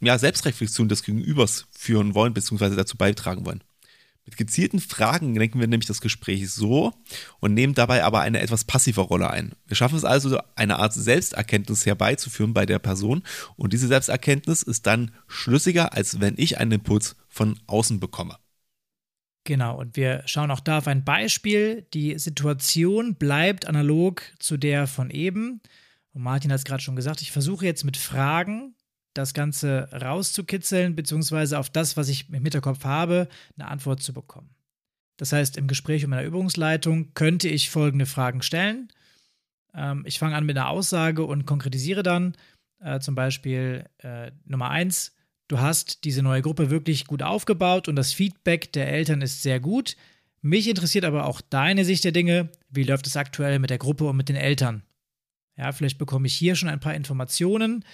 ja, 0.00 0.18
Selbstreflexion 0.18 0.88
des 0.88 1.04
Gegenübers 1.04 1.68
führen 1.70 2.16
wollen, 2.16 2.34
beziehungsweise 2.34 2.74
dazu 2.74 2.96
beitragen 2.96 3.46
wollen. 3.46 3.62
Mit 4.30 4.36
gezielten 4.36 4.78
Fragen 4.78 5.34
lenken 5.34 5.58
wir 5.58 5.66
nämlich 5.66 5.88
das 5.88 6.00
Gespräch 6.00 6.48
so 6.52 6.92
und 7.40 7.52
nehmen 7.52 7.74
dabei 7.74 8.04
aber 8.04 8.20
eine 8.20 8.38
etwas 8.38 8.62
passive 8.62 9.00
Rolle 9.00 9.28
ein. 9.28 9.56
Wir 9.66 9.74
schaffen 9.74 9.96
es 9.96 10.04
also, 10.04 10.38
eine 10.54 10.78
Art 10.78 10.94
Selbsterkenntnis 10.94 11.84
herbeizuführen 11.84 12.54
bei 12.54 12.64
der 12.64 12.78
Person 12.78 13.24
und 13.56 13.72
diese 13.72 13.88
Selbsterkenntnis 13.88 14.62
ist 14.62 14.86
dann 14.86 15.10
schlüssiger, 15.26 15.94
als 15.94 16.20
wenn 16.20 16.34
ich 16.36 16.58
einen 16.58 16.70
Impuls 16.70 17.16
von 17.26 17.58
außen 17.66 17.98
bekomme. 17.98 18.36
Genau, 19.42 19.76
und 19.76 19.96
wir 19.96 20.22
schauen 20.26 20.52
auch 20.52 20.60
da 20.60 20.78
auf 20.78 20.86
ein 20.86 21.04
Beispiel. 21.04 21.88
Die 21.92 22.16
Situation 22.16 23.16
bleibt 23.16 23.66
analog 23.66 24.22
zu 24.38 24.56
der 24.56 24.86
von 24.86 25.10
eben. 25.10 25.60
Und 26.12 26.22
Martin 26.22 26.52
hat 26.52 26.60
es 26.60 26.64
gerade 26.64 26.84
schon 26.84 26.94
gesagt, 26.94 27.20
ich 27.20 27.32
versuche 27.32 27.66
jetzt 27.66 27.84
mit 27.84 27.96
Fragen 27.96 28.76
das 29.14 29.34
Ganze 29.34 29.88
rauszukitzeln, 29.92 30.94
beziehungsweise 30.94 31.58
auf 31.58 31.70
das, 31.70 31.96
was 31.96 32.08
ich 32.08 32.28
im 32.28 32.42
Hinterkopf 32.42 32.84
habe, 32.84 33.28
eine 33.58 33.68
Antwort 33.68 34.02
zu 34.02 34.12
bekommen. 34.12 34.50
Das 35.16 35.32
heißt, 35.32 35.56
im 35.56 35.66
Gespräch 35.66 36.02
mit 36.02 36.10
meiner 36.10 36.26
Übungsleitung 36.26 37.12
könnte 37.14 37.48
ich 37.48 37.70
folgende 37.70 38.06
Fragen 38.06 38.42
stellen. 38.42 38.88
Ähm, 39.74 40.04
ich 40.06 40.18
fange 40.18 40.34
an 40.34 40.46
mit 40.46 40.56
einer 40.56 40.68
Aussage 40.68 41.24
und 41.24 41.44
konkretisiere 41.44 42.02
dann 42.02 42.36
äh, 42.80 43.00
zum 43.00 43.14
Beispiel 43.14 43.84
äh, 43.98 44.30
Nummer 44.46 44.70
eins: 44.70 45.14
du 45.48 45.58
hast 45.58 46.04
diese 46.04 46.22
neue 46.22 46.42
Gruppe 46.42 46.70
wirklich 46.70 47.06
gut 47.06 47.22
aufgebaut 47.22 47.88
und 47.88 47.96
das 47.96 48.12
Feedback 48.12 48.72
der 48.72 48.88
Eltern 48.88 49.20
ist 49.20 49.42
sehr 49.42 49.60
gut. 49.60 49.96
Mich 50.42 50.68
interessiert 50.68 51.04
aber 51.04 51.26
auch 51.26 51.42
deine 51.42 51.84
Sicht 51.84 52.04
der 52.04 52.12
Dinge. 52.12 52.48
Wie 52.70 52.84
läuft 52.84 53.06
es 53.06 53.16
aktuell 53.16 53.58
mit 53.58 53.68
der 53.68 53.78
Gruppe 53.78 54.04
und 54.04 54.16
mit 54.16 54.30
den 54.30 54.36
Eltern? 54.36 54.82
Ja, 55.58 55.72
vielleicht 55.72 55.98
bekomme 55.98 56.26
ich 56.26 56.34
hier 56.34 56.56
schon 56.56 56.70
ein 56.70 56.80
paar 56.80 56.94
Informationen. 56.94 57.84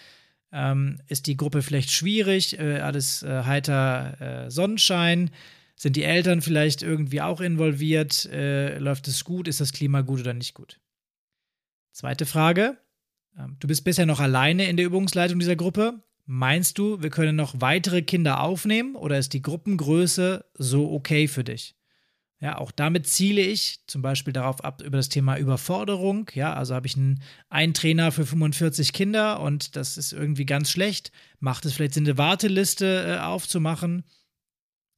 Ähm, 0.53 1.01
ist 1.09 1.27
die 1.27 1.37
Gruppe 1.37 1.63
vielleicht 1.63 1.91
schwierig? 1.91 2.59
Äh, 2.59 2.81
alles 2.81 3.23
äh, 3.23 3.43
heiter 3.45 4.47
äh, 4.47 4.51
Sonnenschein? 4.51 5.31
Sind 5.75 5.97
die 5.97 6.05
Eltern 6.05 6.41
vielleicht 6.41 6.83
irgendwie 6.83 7.21
auch 7.21 7.41
involviert? 7.41 8.25
Äh, 8.27 8.79
läuft 8.79 9.09
es 9.09 9.25
gut? 9.25 9.47
Ist 9.49 9.61
das 9.61 9.73
Klima 9.73 10.01
gut 10.01 10.21
oder 10.21 10.33
nicht 10.33 10.55
gut? 10.55 10.81
Zweite 11.93 12.27
Frage. 12.27 12.79
Ähm, 13.39 13.57
du 13.61 13.69
bist 13.69 13.85
bisher 13.85 14.07
noch 14.07 14.21
alleine 14.21 14.69
in 14.69 14.77
der 14.77 14.87
Übungsleitung 14.87 15.39
dieser 15.39 15.57
Gruppe. 15.57 16.03
Meinst 16.25 16.79
du, 16.79 17.03
wir 17.03 17.11
können 17.11 17.37
noch 17.37 17.61
weitere 17.61 18.03
Kinder 18.03 18.41
aufnehmen 18.41 18.97
oder 18.97 19.19
ist 19.19 19.33
die 19.33 19.43
Gruppengröße 19.43 20.45
so 20.55 20.91
okay 20.91 21.29
für 21.29 21.45
dich? 21.45 21.76
Ja, 22.39 22.59
auch 22.59 22.71
damit 22.71 23.07
ziele 23.07 23.41
ich 23.41 23.81
zum 23.87 24.03
Beispiel 24.03 24.33
darauf 24.33 24.63
ab, 24.63 24.83
über 24.83 24.99
das 24.99 25.09
Thema 25.09 25.39
Überforderung. 25.39 26.31
Ja, 26.35 26.53
also 26.53 26.75
habe 26.75 26.87
ich 26.87 26.97
einen, 26.97 27.23
einen 27.49 27.73
Trainer 27.73 28.13
für 28.13 28.27
45 28.27 28.93
Kinder 28.93 29.41
und 29.41 29.75
das 29.75 29.97
ist 29.97 30.13
irgendwie 30.13 30.45
ganz 30.45 30.71
schlecht. 30.71 31.13
Macht 31.41 31.65
es 31.65 31.73
vielleicht 31.73 31.95
Sinn, 31.95 32.05
eine 32.05 32.19
Warteliste 32.19 33.17
äh, 33.17 33.23
aufzumachen? 33.23 34.05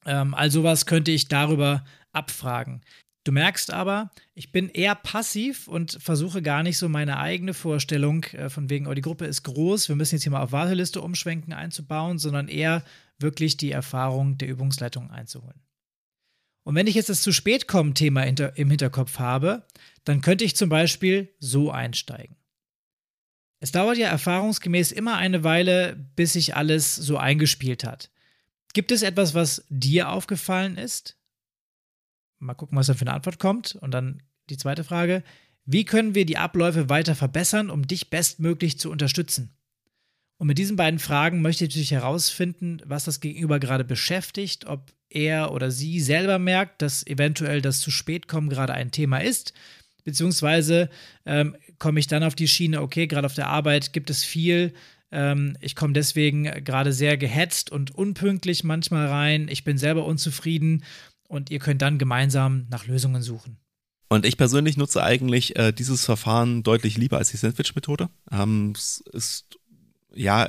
Ähm, 0.05 0.35
also 0.35 0.65
was 0.65 0.87
könnte 0.87 1.13
ich 1.13 1.29
darüber 1.29 1.85
abfragen. 2.13 2.83
Du 3.25 3.33
merkst 3.33 3.73
aber, 3.73 4.11
ich 4.35 4.53
bin 4.53 4.69
eher 4.71 4.95
passiv 4.95 5.69
und 5.69 5.99
versuche 6.01 6.41
gar 6.41 6.63
nicht 6.63 6.79
so 6.79 6.89
meine 6.89 7.19
eigene 7.19 7.53
Vorstellung 7.53 8.25
äh, 8.25 8.49
von 8.49 8.71
wegen, 8.71 8.87
oh, 8.87 8.95
die 8.95 9.03
Gruppe 9.03 9.27
ist 9.27 9.43
groß, 9.43 9.89
wir 9.89 9.97
müssen 9.97 10.15
jetzt 10.15 10.23
hier 10.23 10.33
mal 10.33 10.43
auf 10.43 10.53
Warteliste 10.53 11.03
umschwenken, 11.03 11.53
einzubauen, 11.53 12.19
sondern 12.19 12.49
eher 12.49 12.83
wirklich 13.19 13.57
die 13.57 13.71
Erfahrung 13.71 14.39
der 14.39 14.49
Übungsleitung 14.49 15.11
einzuholen. 15.11 15.61
Und 16.69 16.75
wenn 16.75 16.87
ich 16.87 16.97
jetzt 16.97 17.09
das 17.09 17.23
zu 17.23 17.33
spät 17.33 17.67
kommen 17.67 17.95
Thema 17.95 18.25
im 18.25 18.69
Hinterkopf 18.69 19.19
habe, 19.19 19.65
dann 20.05 20.21
könnte 20.21 20.45
ich 20.45 20.55
zum 20.55 20.69
Beispiel 20.69 21.33
so 21.39 21.71
einsteigen. 21.71 22.37
Es 23.59 23.73
dauert 23.73 23.97
ja 23.97 24.09
erfahrungsgemäß 24.09 24.93
immer 24.93 25.17
eine 25.17 25.45
Weile, 25.45 25.97
bis 26.15 26.35
sich 26.35 26.57
alles 26.57 26.95
so 26.95 27.17
eingespielt 27.17 27.85
hat. 27.85 28.11
Gibt 28.75 28.93
es 28.93 29.01
etwas, 29.01 29.33
was 29.33 29.65
dir 29.71 30.11
aufgefallen 30.11 30.77
ist? 30.77 31.17
Mal 32.39 32.53
gucken, 32.53 32.77
was 32.77 32.89
da 32.89 32.93
für 32.93 33.07
eine 33.07 33.15
Antwort 33.15 33.39
kommt. 33.39 33.75
Und 33.77 33.93
dann 33.93 34.23
die 34.51 34.59
zweite 34.59 34.85
Frage. 34.85 35.23
Wie 35.65 35.87
können 35.87 36.15
wir 36.15 36.27
die 36.27 36.37
Abläufe 36.37 36.91
weiter 36.91 37.15
verbessern, 37.15 37.71
um 37.71 37.87
dich 37.87 38.11
bestmöglich 38.11 38.79
zu 38.79 38.91
unterstützen? 38.91 39.57
Und 40.37 40.49
mit 40.49 40.59
diesen 40.59 40.77
beiden 40.77 41.01
Fragen 41.01 41.41
möchte 41.41 41.65
ich 41.65 41.71
natürlich 41.71 41.93
herausfinden, 41.93 42.83
was 42.85 43.05
das 43.05 43.21
Gegenüber 43.21 43.59
gerade 43.59 43.85
beschäftigt, 43.85 44.67
ob 44.67 44.93
er 45.11 45.53
oder 45.53 45.71
sie 45.71 46.01
selber 46.01 46.39
merkt, 46.39 46.83
dass 46.83 47.07
eventuell 47.07 47.63
das 47.63 47.81
zu 47.81 47.91
spät 47.91 48.29
kommen 48.29 48.49
gerade 48.49 48.75
ein 48.75 48.91
Thema 48.91 49.19
ist, 49.19 49.53
beziehungsweise 50.05 50.91
ähm, 51.27 51.57
komme 51.79 52.01
ich 52.01 52.07
dann 52.07 52.23
auf 52.23 52.35
die 52.35 52.49
Schiene, 52.49 52.83
okay, 52.83 53.07
gerade 53.07 53.27
auf 53.27 53.35
der 53.35 53.49
Arbeit 53.49 53.93
gibt 53.93 54.11
es 54.11 54.25
viel, 54.25 54.73
ähm, 55.11 55.57
ich 55.61 55.75
komme 55.75 55.93
deswegen 55.93 56.45
gerade 56.65 56.93
sehr 56.93 57.17
gehetzt 57.17 57.71
und 57.71 57.95
unpünktlich 57.95 58.65
manchmal 58.65 59.07
rein, 59.07 59.49
ich 59.49 59.65
bin 59.65 59.79
selber 59.79 60.05
unzufrieden 60.05 60.85
und 61.29 61.51
ihr 61.51 61.59
könnt 61.59 61.83
dann 61.83 61.99
gemeinsam 61.99 62.67
nach 62.71 62.87
Lösungen 62.87 63.23
suchen. 63.23 63.59
Und 64.09 64.25
ich 64.25 64.39
persönlich 64.39 64.77
nutze 64.79 65.03
eigentlich 65.03 65.57
äh, 65.57 65.73
dieses 65.73 66.05
Verfahren 66.05 66.63
deutlich 66.63 66.97
lieber 66.97 67.19
als 67.19 67.31
die 67.31 67.37
Sandwich-Methode. 67.37 68.09
Ähm, 68.33 68.73
es 68.75 69.03
ist 69.13 69.59
ja 70.15 70.49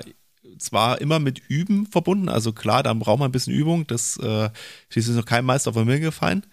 zwar 0.58 1.02
immer 1.02 1.20
mit 1.20 1.40
Üben 1.48 1.86
verbunden, 1.86 2.30
also 2.30 2.54
klar, 2.54 2.84
da 2.84 2.94
braucht 2.94 3.20
man 3.20 3.30
ein 3.30 3.32
bisschen 3.32 3.54
Übung, 3.54 3.86
das 3.88 4.18
äh, 4.18 4.50
ist 4.94 5.10
noch 5.10 5.26
kein 5.26 5.46
Meister 5.46 5.74
von 5.74 5.86
mir 5.86 6.00
gefallen, 6.00 6.46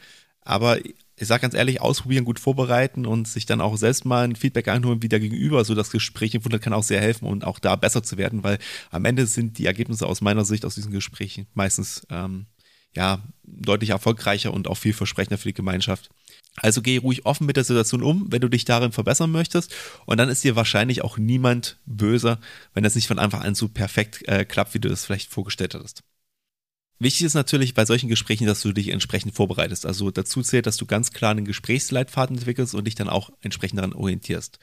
aber 0.42 0.78
ich 1.18 1.26
sage 1.28 1.42
ganz 1.42 1.54
ehrlich, 1.54 1.80
ausprobieren, 1.80 2.24
gut 2.24 2.38
vorbereiten 2.38 3.06
und 3.06 3.26
sich 3.26 3.46
dann 3.46 3.62
auch 3.62 3.76
selbst 3.76 4.04
mal 4.04 4.24
ein 4.24 4.36
Feedback 4.36 4.68
einholen, 4.68 5.02
wie 5.02 5.08
der 5.08 5.20
Gegenüber 5.20 5.64
so 5.64 5.74
das 5.74 5.90
Gespräch 5.90 6.34
empfunden 6.34 6.60
kann 6.60 6.74
auch 6.74 6.82
sehr 6.82 7.00
helfen 7.00 7.26
und 7.26 7.44
auch 7.44 7.58
da 7.58 7.74
besser 7.76 8.02
zu 8.02 8.18
werden, 8.18 8.44
weil 8.44 8.58
am 8.90 9.04
Ende 9.06 9.26
sind 9.26 9.58
die 9.58 9.66
Ergebnisse 9.66 10.06
aus 10.06 10.20
meiner 10.20 10.44
Sicht 10.44 10.64
aus 10.66 10.74
diesen 10.74 10.92
Gesprächen 10.92 11.46
meistens 11.54 12.06
ähm, 12.10 12.46
ja 12.94 13.22
deutlich 13.44 13.90
erfolgreicher 13.90 14.52
und 14.52 14.68
auch 14.68 14.76
vielversprechender 14.76 15.38
für 15.38 15.48
die 15.48 15.54
Gemeinschaft. 15.54 16.10
Also 16.62 16.80
geh 16.80 16.96
ruhig 16.96 17.26
offen 17.26 17.46
mit 17.46 17.56
der 17.56 17.64
Situation 17.64 18.02
um, 18.02 18.26
wenn 18.30 18.40
du 18.40 18.48
dich 18.48 18.64
darin 18.64 18.92
verbessern 18.92 19.30
möchtest. 19.30 19.74
Und 20.06 20.16
dann 20.18 20.28
ist 20.28 20.42
dir 20.42 20.56
wahrscheinlich 20.56 21.02
auch 21.02 21.18
niemand 21.18 21.78
böse, 21.84 22.38
wenn 22.72 22.82
das 22.82 22.94
nicht 22.94 23.08
von 23.08 23.18
Anfang 23.18 23.42
an 23.42 23.54
so 23.54 23.68
perfekt 23.68 24.26
äh, 24.26 24.44
klappt, 24.44 24.74
wie 24.74 24.80
du 24.80 24.88
das 24.88 25.04
vielleicht 25.04 25.30
vorgestellt 25.30 25.74
hattest. 25.74 26.02
Wichtig 26.98 27.26
ist 27.26 27.34
natürlich 27.34 27.74
bei 27.74 27.84
solchen 27.84 28.08
Gesprächen, 28.08 28.46
dass 28.46 28.62
du 28.62 28.72
dich 28.72 28.88
entsprechend 28.88 29.34
vorbereitest. 29.34 29.84
Also 29.84 30.10
dazu 30.10 30.40
zählt, 30.42 30.66
dass 30.66 30.78
du 30.78 30.86
ganz 30.86 31.12
klar 31.12 31.32
einen 31.32 31.44
Gesprächsleitfaden 31.44 32.38
entwickelst 32.38 32.74
und 32.74 32.86
dich 32.86 32.94
dann 32.94 33.10
auch 33.10 33.30
entsprechend 33.42 33.78
daran 33.78 33.92
orientierst. 33.92 34.58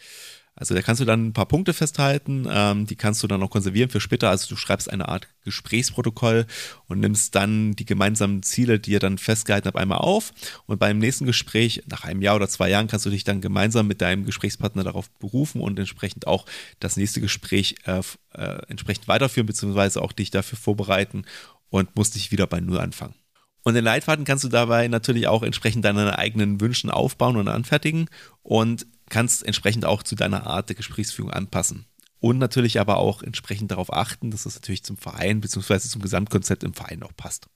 Also 0.56 0.76
da 0.76 0.84
kannst 0.84 1.02
du 1.02 1.06
dann 1.06 1.28
ein 1.28 1.34
paar 1.34 1.48
Punkte 1.48 1.74
festhalten, 1.74 2.48
ähm, 2.50 2.86
die 2.86 2.96
kannst 2.96 3.24
du 3.24 3.28
dann 3.28 3.42
auch 3.42 3.50
konservieren 3.50 3.90
für 3.90 4.00
später. 4.00 4.30
Also 4.30 4.48
du 4.48 4.56
schreibst 4.56 4.90
eine 4.90 5.10
Art 5.10 5.28
Gesprächsprotokoll 5.44 6.46
und 6.88 7.00
nimmst 7.00 7.34
dann 7.34 7.74
die 7.74 7.86
gemeinsamen 7.86 8.44
Ziele, 8.44 8.80
die 8.80 8.92
ihr 8.92 9.00
dann 9.00 9.18
festgehalten 9.18 9.68
habt, 9.68 9.78
einmal 9.78 9.98
auf. 9.98 10.32
Und 10.68 10.80
beim 10.80 11.00
nächsten 11.00 11.26
Gespräch, 11.26 11.84
nach 11.88 12.04
einem 12.04 12.22
Jahr 12.22 12.36
oder 12.36 12.48
zwei 12.48 12.70
Jahren, 12.70 12.88
kannst 12.88 13.06
du 13.08 13.10
dich 13.10 13.24
dann 13.24 13.42
gemeinsam 13.42 13.88
mit 13.88 14.02
deinem 14.02 14.26
Gesprächspartner 14.26 14.84
darauf 14.84 15.10
berufen 15.12 15.60
und 15.60 15.80
entsprechend 15.80 16.28
auch 16.28 16.46
das 16.80 16.98
nächste 16.98 17.20
Gespräch 17.20 17.76
äh, 17.86 18.02
äh, 18.34 18.62
entsprechend 18.68 19.08
weiterführen, 19.08 19.48
beziehungsweise 19.48 20.04
auch 20.04 20.12
dich 20.12 20.30
dafür 20.30 20.60
vorbereiten 20.60 21.26
und 21.70 21.96
musst 21.96 22.14
dich 22.14 22.32
wieder 22.32 22.46
bei 22.46 22.60
Null 22.60 22.80
anfangen. 22.80 23.16
Und 23.64 23.76
den 23.76 23.84
Leitfaden 23.84 24.26
kannst 24.26 24.44
du 24.44 24.50
dabei 24.50 24.88
natürlich 24.88 25.28
auch 25.28 25.42
entsprechend 25.42 25.86
deine 25.86 26.18
eigenen 26.20 26.60
Wünschen 26.62 26.90
aufbauen 26.90 27.38
und 27.38 27.48
anfertigen 27.48 28.10
und 28.42 28.86
kannst 29.14 29.46
entsprechend 29.46 29.86
auch 29.86 30.02
zu 30.02 30.16
deiner 30.16 30.48
Art 30.48 30.70
der 30.70 30.76
Gesprächsführung 30.76 31.32
anpassen. 31.32 31.86
Und 32.20 32.40
natürlich 32.40 32.80
aber 32.80 32.98
auch 32.98 33.22
entsprechend 33.22 33.70
darauf 33.70 33.94
achten, 33.94 34.32
dass 34.32 34.46
es 34.46 34.56
natürlich 34.56 34.84
zum 34.84 34.98
Verein 34.98 35.40
bzw. 35.40 35.80
zum 35.80 36.02
Gesamtkonzept 36.02 36.64
im 36.64 36.74
Verein 36.74 37.04
auch 37.04 37.16
passt. 37.16 37.48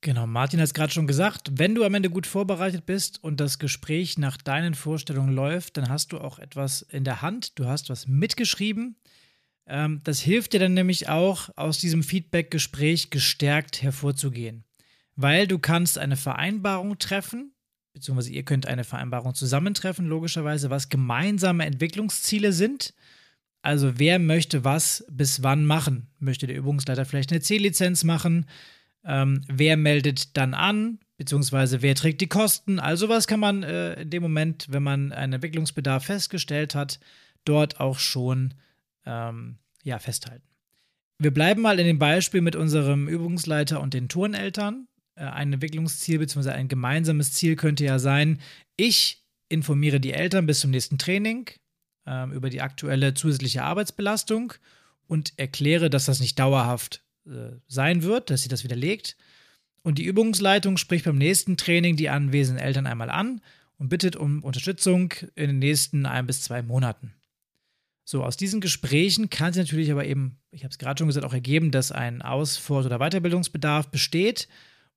Genau, 0.00 0.26
Martin 0.26 0.60
hat 0.60 0.66
es 0.66 0.74
gerade 0.74 0.92
schon 0.92 1.06
gesagt, 1.06 1.50
wenn 1.58 1.74
du 1.74 1.84
am 1.84 1.94
Ende 1.94 2.08
gut 2.08 2.26
vorbereitet 2.26 2.86
bist 2.86 3.22
und 3.22 3.40
das 3.40 3.58
Gespräch 3.58 4.16
nach 4.16 4.36
deinen 4.36 4.74
Vorstellungen 4.74 5.34
läuft, 5.34 5.76
dann 5.76 5.88
hast 5.88 6.12
du 6.12 6.18
auch 6.18 6.38
etwas 6.38 6.82
in 6.82 7.04
der 7.04 7.22
Hand, 7.22 7.58
du 7.58 7.66
hast 7.66 7.90
was 7.90 8.06
mitgeschrieben. 8.06 8.96
Ähm, 9.66 10.00
das 10.04 10.20
hilft 10.20 10.52
dir 10.52 10.60
dann 10.60 10.74
nämlich 10.74 11.08
auch, 11.08 11.50
aus 11.56 11.78
diesem 11.78 12.02
Feedback-Gespräch 12.02 13.10
gestärkt 13.10 13.82
hervorzugehen. 13.82 14.64
Weil 15.16 15.46
du 15.46 15.58
kannst 15.58 15.98
eine 15.98 16.16
Vereinbarung 16.16 16.98
treffen, 16.98 17.55
beziehungsweise 17.96 18.30
ihr 18.30 18.42
könnt 18.42 18.66
eine 18.66 18.84
Vereinbarung 18.84 19.34
zusammentreffen, 19.34 20.06
logischerweise, 20.06 20.68
was 20.68 20.90
gemeinsame 20.90 21.64
Entwicklungsziele 21.64 22.52
sind. 22.52 22.92
Also 23.62 23.98
wer 23.98 24.18
möchte 24.18 24.64
was 24.64 25.06
bis 25.10 25.42
wann 25.42 25.64
machen? 25.64 26.08
Möchte 26.18 26.46
der 26.46 26.56
Übungsleiter 26.56 27.06
vielleicht 27.06 27.32
eine 27.32 27.40
C-Lizenz 27.40 28.04
machen? 28.04 28.44
Ähm, 29.02 29.40
wer 29.48 29.78
meldet 29.78 30.36
dann 30.36 30.52
an? 30.52 30.98
Beziehungsweise 31.16 31.80
wer 31.80 31.94
trägt 31.94 32.20
die 32.20 32.26
Kosten? 32.26 32.78
Also 32.78 33.08
was 33.08 33.26
kann 33.26 33.40
man 33.40 33.62
äh, 33.62 34.02
in 34.02 34.10
dem 34.10 34.22
Moment, 34.22 34.66
wenn 34.68 34.82
man 34.82 35.12
einen 35.12 35.32
Entwicklungsbedarf 35.32 36.04
festgestellt 36.04 36.74
hat, 36.74 37.00
dort 37.46 37.80
auch 37.80 37.98
schon 37.98 38.52
ähm, 39.06 39.56
ja, 39.84 39.98
festhalten. 39.98 40.44
Wir 41.18 41.32
bleiben 41.32 41.62
mal 41.62 41.80
in 41.80 41.86
dem 41.86 41.98
Beispiel 41.98 42.42
mit 42.42 42.56
unserem 42.56 43.08
Übungsleiter 43.08 43.80
und 43.80 43.94
den 43.94 44.10
Turneltern. 44.10 44.86
Äh, 45.16 45.24
ein 45.24 45.52
Entwicklungsziel 45.52 46.18
bzw. 46.18 46.50
ein 46.50 46.68
gemeinsames 46.68 47.32
Ziel 47.32 47.56
könnte 47.56 47.84
ja 47.84 47.98
sein, 47.98 48.40
ich 48.76 49.24
informiere 49.48 50.00
die 50.00 50.12
Eltern 50.12 50.46
bis 50.46 50.60
zum 50.60 50.70
nächsten 50.70 50.98
Training 50.98 51.50
äh, 52.06 52.30
über 52.30 52.50
die 52.50 52.60
aktuelle 52.60 53.14
zusätzliche 53.14 53.64
Arbeitsbelastung 53.64 54.52
und 55.08 55.32
erkläre, 55.36 55.90
dass 55.90 56.06
das 56.06 56.20
nicht 56.20 56.38
dauerhaft 56.38 57.02
äh, 57.26 57.56
sein 57.66 58.02
wird, 58.02 58.30
dass 58.30 58.42
sie 58.42 58.48
das 58.48 58.64
widerlegt. 58.64 59.16
Und 59.82 59.98
die 59.98 60.04
Übungsleitung 60.04 60.76
spricht 60.76 61.04
beim 61.04 61.16
nächsten 61.16 61.56
Training 61.56 61.96
die 61.96 62.08
anwesenden 62.08 62.62
Eltern 62.62 62.86
einmal 62.86 63.08
an 63.08 63.40
und 63.78 63.88
bittet 63.88 64.16
um 64.16 64.42
Unterstützung 64.42 65.14
in 65.36 65.46
den 65.46 65.58
nächsten 65.60 66.06
ein 66.06 66.26
bis 66.26 66.42
zwei 66.42 66.62
Monaten. 66.62 67.14
So, 68.04 68.24
aus 68.24 68.36
diesen 68.36 68.60
Gesprächen 68.60 69.30
kann 69.30 69.52
sich 69.52 69.64
natürlich 69.64 69.90
aber 69.90 70.04
eben, 70.04 70.38
ich 70.50 70.64
habe 70.64 70.70
es 70.70 70.78
gerade 70.78 70.98
schon 70.98 71.08
gesagt, 71.08 71.26
auch 71.26 71.32
ergeben, 71.32 71.70
dass 71.70 71.92
ein 71.92 72.22
Aus-, 72.22 72.56
Fort- 72.56 72.86
oder 72.86 72.98
Weiterbildungsbedarf 72.98 73.88
besteht 73.88 74.48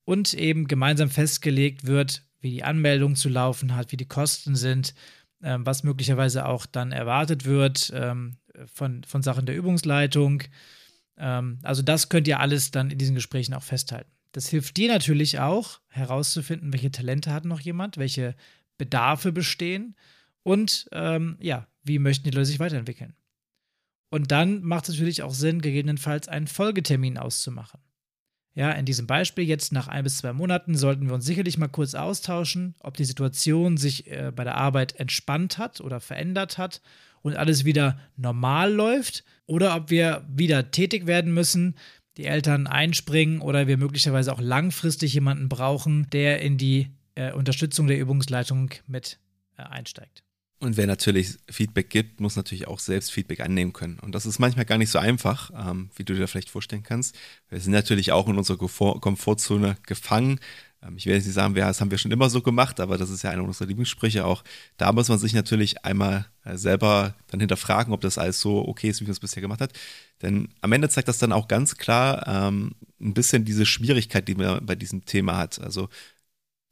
und 0.09 0.33
eben 0.33 0.67
gemeinsam 0.67 1.11
festgelegt 1.11 1.85
wird, 1.85 2.23
wie 2.39 2.49
die 2.49 2.63
Anmeldung 2.63 3.15
zu 3.15 3.29
laufen 3.29 3.75
hat, 3.75 3.91
wie 3.91 3.97
die 3.97 4.07
Kosten 4.07 4.55
sind, 4.55 4.95
ähm, 5.43 5.67
was 5.67 5.83
möglicherweise 5.83 6.47
auch 6.47 6.65
dann 6.65 6.91
erwartet 6.91 7.45
wird 7.45 7.91
ähm, 7.93 8.37
von, 8.73 9.03
von 9.03 9.21
Sachen 9.21 9.45
der 9.45 9.55
Übungsleitung. 9.55 10.41
Ähm, 11.15 11.59
also 11.61 11.83
das 11.83 12.09
könnt 12.09 12.27
ihr 12.27 12.39
alles 12.39 12.71
dann 12.71 12.89
in 12.89 12.97
diesen 12.97 13.13
Gesprächen 13.13 13.53
auch 13.53 13.61
festhalten. 13.61 14.09
Das 14.31 14.49
hilft 14.49 14.77
dir 14.77 14.91
natürlich 14.91 15.37
auch 15.37 15.79
herauszufinden, 15.89 16.73
welche 16.73 16.89
Talente 16.89 17.31
hat 17.31 17.45
noch 17.45 17.59
jemand, 17.59 17.97
welche 17.97 18.35
Bedarfe 18.79 19.31
bestehen 19.31 19.95
und 20.41 20.89
ähm, 20.91 21.37
ja, 21.39 21.67
wie 21.83 21.99
möchten 21.99 22.23
die 22.23 22.31
Leute 22.31 22.47
sich 22.47 22.59
weiterentwickeln. 22.59 23.13
Und 24.09 24.31
dann 24.31 24.63
macht 24.63 24.89
es 24.89 24.95
natürlich 24.95 25.21
auch 25.21 25.35
Sinn, 25.35 25.61
gegebenenfalls 25.61 26.27
einen 26.27 26.47
Folgetermin 26.47 27.19
auszumachen. 27.19 27.79
Ja, 28.55 28.71
in 28.71 28.85
diesem 28.85 29.07
Beispiel 29.07 29.45
jetzt 29.45 29.71
nach 29.71 29.87
ein 29.87 30.03
bis 30.03 30.17
zwei 30.17 30.33
Monaten 30.33 30.75
sollten 30.75 31.07
wir 31.07 31.13
uns 31.13 31.25
sicherlich 31.25 31.57
mal 31.57 31.67
kurz 31.67 31.93
austauschen, 31.93 32.75
ob 32.81 32.97
die 32.97 33.05
Situation 33.05 33.77
sich 33.77 34.09
äh, 34.11 34.31
bei 34.35 34.43
der 34.43 34.55
Arbeit 34.55 34.99
entspannt 34.99 35.57
hat 35.57 35.81
oder 35.81 35.99
verändert 35.99 36.57
hat 36.57 36.81
und 37.21 37.35
alles 37.35 37.63
wieder 37.63 37.99
normal 38.17 38.73
läuft 38.73 39.23
oder 39.45 39.75
ob 39.75 39.89
wir 39.89 40.25
wieder 40.27 40.71
tätig 40.71 41.05
werden 41.05 41.33
müssen, 41.33 41.75
die 42.17 42.25
Eltern 42.25 42.67
einspringen 42.67 43.39
oder 43.39 43.67
wir 43.67 43.77
möglicherweise 43.77 44.33
auch 44.33 44.41
langfristig 44.41 45.13
jemanden 45.13 45.47
brauchen, 45.47 46.09
der 46.09 46.41
in 46.41 46.57
die 46.57 46.91
äh, 47.15 47.31
Unterstützung 47.31 47.87
der 47.87 47.99
Übungsleitung 47.99 48.71
mit 48.87 49.19
äh, 49.57 49.61
einsteigt. 49.61 50.23
Und 50.61 50.75
wer 50.75 50.87
natürlich 50.87 51.37
Feedback 51.49 51.89
gibt, 51.89 52.19
muss 52.19 52.35
natürlich 52.35 52.67
auch 52.67 52.79
selbst 52.79 53.13
Feedback 53.13 53.39
annehmen 53.39 53.71
können. 53.71 53.97
Und 53.99 54.13
das 54.13 54.25
ist 54.25 54.39
manchmal 54.39 54.65
gar 54.65 54.77
nicht 54.77 54.91
so 54.91 54.99
einfach, 54.99 55.51
ähm, 55.55 55.89
wie 55.95 56.03
du 56.03 56.13
dir 56.13 56.27
vielleicht 56.27 56.49
vorstellen 56.49 56.83
kannst. 56.83 57.17
Wir 57.49 57.61
sind 57.61 57.71
natürlich 57.71 58.11
auch 58.11 58.27
in 58.27 58.37
unserer 58.37 58.57
Komfortzone 58.57 59.77
gefangen. 59.87 60.41
Ähm, 60.83 60.97
ich 60.97 61.05
will 61.05 61.13
jetzt 61.13 61.25
nicht 61.25 61.33
sagen, 61.33 61.55
das 61.55 61.79
haben 61.79 61.91
wir 61.91 61.97
schon 61.97 62.11
immer 62.11 62.29
so 62.29 62.41
gemacht, 62.41 62.81
aber 62.81 62.97
das 62.97 63.09
ist 63.09 63.23
ja 63.23 63.29
einer 63.29 63.45
unserer 63.45 63.69
Lieblingssprüche 63.69 64.25
auch. 64.25 64.43
Da 64.75 64.91
muss 64.91 65.07
man 65.07 65.17
sich 65.17 65.33
natürlich 65.33 65.85
einmal 65.85 66.25
äh, 66.43 66.57
selber 66.57 67.15
dann 67.27 67.39
hinterfragen, 67.39 67.93
ob 67.93 68.01
das 68.01 68.17
alles 68.17 68.41
so 68.41 68.67
okay 68.67 68.89
ist, 68.89 68.99
wie 68.99 69.05
man 69.05 69.11
es 69.11 69.21
bisher 69.21 69.41
gemacht 69.41 69.61
hat. 69.61 69.71
Denn 70.21 70.49
am 70.59 70.73
Ende 70.73 70.89
zeigt 70.89 71.07
das 71.07 71.19
dann 71.19 71.31
auch 71.31 71.47
ganz 71.47 71.77
klar 71.77 72.27
ähm, 72.27 72.75
ein 72.99 73.13
bisschen 73.13 73.45
diese 73.45 73.65
Schwierigkeit, 73.65 74.27
die 74.27 74.35
man 74.35 74.65
bei 74.65 74.75
diesem 74.75 75.05
Thema 75.05 75.37
hat. 75.37 75.59
Also 75.59 75.87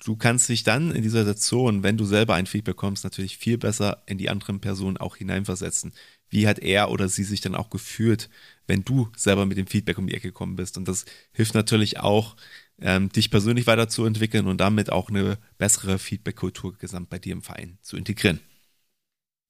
du 0.03 0.15
kannst 0.15 0.49
dich 0.49 0.63
dann 0.63 0.91
in 0.91 1.01
dieser 1.01 1.19
Situation, 1.19 1.83
wenn 1.83 1.97
du 1.97 2.05
selber 2.05 2.35
ein 2.35 2.45
Feedback 2.45 2.75
bekommst, 2.75 3.03
natürlich 3.03 3.37
viel 3.37 3.57
besser 3.57 4.03
in 4.05 4.17
die 4.17 4.29
anderen 4.29 4.59
Personen 4.59 4.97
auch 4.97 5.15
hineinversetzen. 5.15 5.93
Wie 6.29 6.47
hat 6.47 6.59
er 6.59 6.91
oder 6.91 7.07
sie 7.07 7.23
sich 7.23 7.41
dann 7.41 7.55
auch 7.55 7.69
gefühlt, 7.69 8.29
wenn 8.67 8.83
du 8.83 9.09
selber 9.15 9.45
mit 9.45 9.57
dem 9.57 9.67
Feedback 9.67 9.97
um 9.97 10.07
die 10.07 10.13
Ecke 10.13 10.27
gekommen 10.27 10.55
bist? 10.55 10.77
Und 10.77 10.87
das 10.87 11.05
hilft 11.31 11.55
natürlich 11.55 11.99
auch, 11.99 12.35
ähm, 12.79 13.09
dich 13.09 13.31
persönlich 13.31 13.65
weiterzuentwickeln 13.65 14.47
und 14.47 14.57
damit 14.59 14.91
auch 14.91 15.09
eine 15.09 15.37
bessere 15.57 15.97
Feedback-Kultur 15.97 16.77
gesamt 16.77 17.09
bei 17.09 17.17
dir 17.17 17.33
im 17.33 17.41
Verein 17.41 17.77
zu 17.81 17.97
integrieren. 17.97 18.39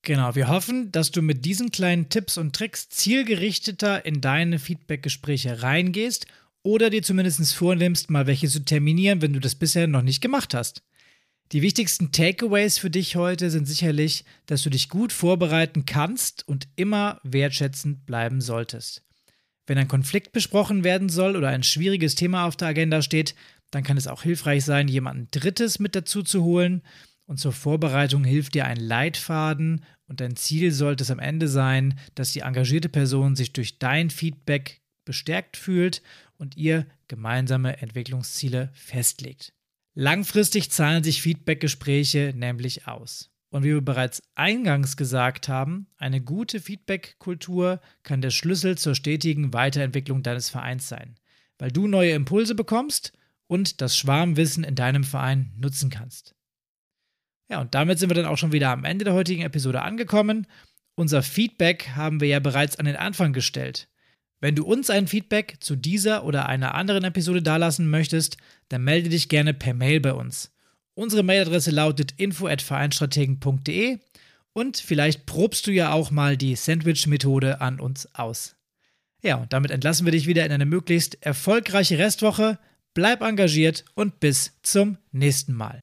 Genau, 0.04 0.36
wir 0.36 0.48
hoffen, 0.48 0.92
dass 0.92 1.12
du 1.12 1.22
mit 1.22 1.44
diesen 1.44 1.72
kleinen 1.72 2.08
Tipps 2.08 2.38
und 2.38 2.56
Tricks 2.56 2.88
zielgerichteter 2.88 4.06
in 4.06 4.22
deine 4.22 4.60
Feedback-Gespräche 4.60 5.62
reingehst 5.62 6.28
oder 6.64 6.90
dir 6.90 7.04
zumindest 7.04 7.54
vornimmst, 7.54 8.10
mal 8.10 8.28
welche 8.28 8.48
zu 8.48 8.64
terminieren, 8.64 9.22
wenn 9.22 9.34
du 9.34 9.40
das 9.40 9.56
bisher 9.56 9.88
noch 9.88 10.02
nicht 10.02 10.22
gemacht 10.22 10.54
hast. 10.54 10.84
Die 11.54 11.62
wichtigsten 11.62 12.12
Takeaways 12.12 12.78
für 12.78 12.90
dich 12.90 13.16
heute 13.16 13.50
sind 13.50 13.68
sicherlich, 13.68 14.26
dass 14.48 14.64
du 14.64 14.70
dich 14.70 14.90
gut 14.90 15.14
vorbereiten 15.14 15.86
kannst 15.86 16.46
und 16.46 16.68
immer 16.76 17.22
wertschätzend 17.24 18.06
bleiben 18.06 18.42
solltest. 18.42 19.04
Wenn 19.66 19.78
ein 19.78 19.88
Konflikt 19.88 20.34
besprochen 20.34 20.84
werden 20.84 21.08
soll 21.08 21.38
oder 21.38 21.50
ein 21.50 21.64
schwieriges 21.64 22.16
Thema 22.16 22.46
auf 22.46 22.58
der 22.58 22.70
Agenda 22.70 23.02
steht, 23.02 23.34
dann 23.72 23.84
kann 23.84 23.98
es 23.98 24.08
auch 24.08 24.24
hilfreich 24.24 24.66
sein, 24.66 24.90
jemanden 24.90 25.28
Drittes 25.32 25.80
mit 25.80 25.96
dazu 25.96 26.22
zu 26.22 26.44
holen. 26.44 26.84
Und 27.26 27.40
zur 27.40 27.52
Vorbereitung 27.52 28.24
hilft 28.24 28.56
dir 28.56 28.66
ein 28.66 28.78
Leitfaden 28.78 29.84
und 30.08 30.22
dein 30.22 30.38
Ziel 30.38 30.72
sollte 30.72 31.04
es 31.04 31.12
am 31.12 31.20
Ende 31.20 31.50
sein, 31.50 32.00
dass 32.16 32.32
die 32.32 32.40
engagierte 32.40 32.88
Person 32.88 33.36
sich 33.36 33.52
durch 33.52 33.80
dein 33.80 34.10
Feedback 34.10 34.82
bestärkt 35.04 35.58
fühlt 35.58 36.02
und 36.38 36.58
ihr 36.58 36.86
gemeinsame 37.08 37.82
Entwicklungsziele 37.82 38.70
festlegt. 38.74 39.54
Langfristig 39.94 40.72
zahlen 40.72 41.04
sich 41.04 41.22
Feedback-Gespräche 41.22 42.34
nämlich 42.36 42.88
aus. 42.88 43.32
Und 43.50 43.64
wie 43.64 43.74
wir 43.74 43.82
bereits 43.82 44.22
eingangs 44.36 44.98
gesagt 44.98 45.48
haben, 45.48 45.88
eine 45.98 46.22
gute 46.22 46.60
Feedback-Kultur 46.60 47.82
kann 48.04 48.22
der 48.22 48.30
Schlüssel 48.30 48.78
zur 48.78 48.94
stetigen 48.94 49.54
Weiterentwicklung 49.54 50.22
deines 50.22 50.50
Vereins 50.50 50.90
sein, 50.90 51.16
weil 51.58 51.72
du 51.72 51.88
neue 51.88 52.12
Impulse 52.12 52.56
bekommst 52.56 53.14
und 53.48 53.82
das 53.82 53.98
Schwarmwissen 53.98 54.64
in 54.64 54.76
deinem 54.76 55.04
Verein 55.04 55.54
nutzen 55.58 55.90
kannst. 55.90 56.36
Ja, 57.50 57.62
und 57.62 57.74
damit 57.74 57.98
sind 57.98 58.10
wir 58.10 58.16
dann 58.16 58.26
auch 58.26 58.38
schon 58.38 58.52
wieder 58.52 58.70
am 58.72 58.84
Ende 58.84 59.06
der 59.06 59.14
heutigen 59.14 59.44
Episode 59.44 59.82
angekommen. 59.82 60.48
Unser 60.96 61.24
Feedback 61.24 61.90
haben 61.96 62.20
wir 62.20 62.28
ja 62.28 62.40
bereits 62.40 62.78
an 62.78 62.86
den 62.86 62.98
Anfang 62.98 63.32
gestellt. 63.32 63.88
Wenn 64.40 64.56
du 64.56 64.66
uns 64.66 64.90
ein 64.90 65.08
Feedback 65.08 65.58
zu 65.60 65.76
dieser 65.76 66.24
oder 66.24 66.48
einer 66.48 66.76
anderen 66.76 67.04
Episode 67.04 67.42
dalassen 67.42 67.90
möchtest, 67.90 68.38
dann 68.70 68.84
melde 68.84 69.10
dich 69.10 69.30
gerne 69.30 69.54
per 69.54 69.74
Mail 69.74 70.00
bei 70.00 70.14
uns. 70.14 70.52
Unsere 70.94 71.24
Mailadresse 71.24 71.72
lautet 71.72 72.14
info@vereinstrategen.de 72.18 74.00
und 74.54 74.78
vielleicht 74.78 75.26
probst 75.26 75.68
du 75.68 75.72
ja 75.72 75.92
auch 75.92 76.12
mal 76.12 76.38
die 76.38 76.56
Sandwich-Methode 76.56 77.62
an 77.62 77.80
uns 77.80 78.14
aus. 78.16 78.56
Ja, 79.24 79.36
und 79.36 79.54
damit 79.54 79.72
entlassen 79.72 80.06
wir 80.06 80.12
dich 80.12 80.28
wieder 80.28 80.46
in 80.46 80.52
eine 80.52 80.66
möglichst 80.66 81.24
erfolgreiche 81.24 81.98
Restwoche. 81.98 82.60
Bleib 82.94 83.22
engagiert 83.22 83.86
und 83.94 84.20
bis 84.20 84.54
zum 84.64 84.98
nächsten 85.12 85.54
Mal. 85.54 85.82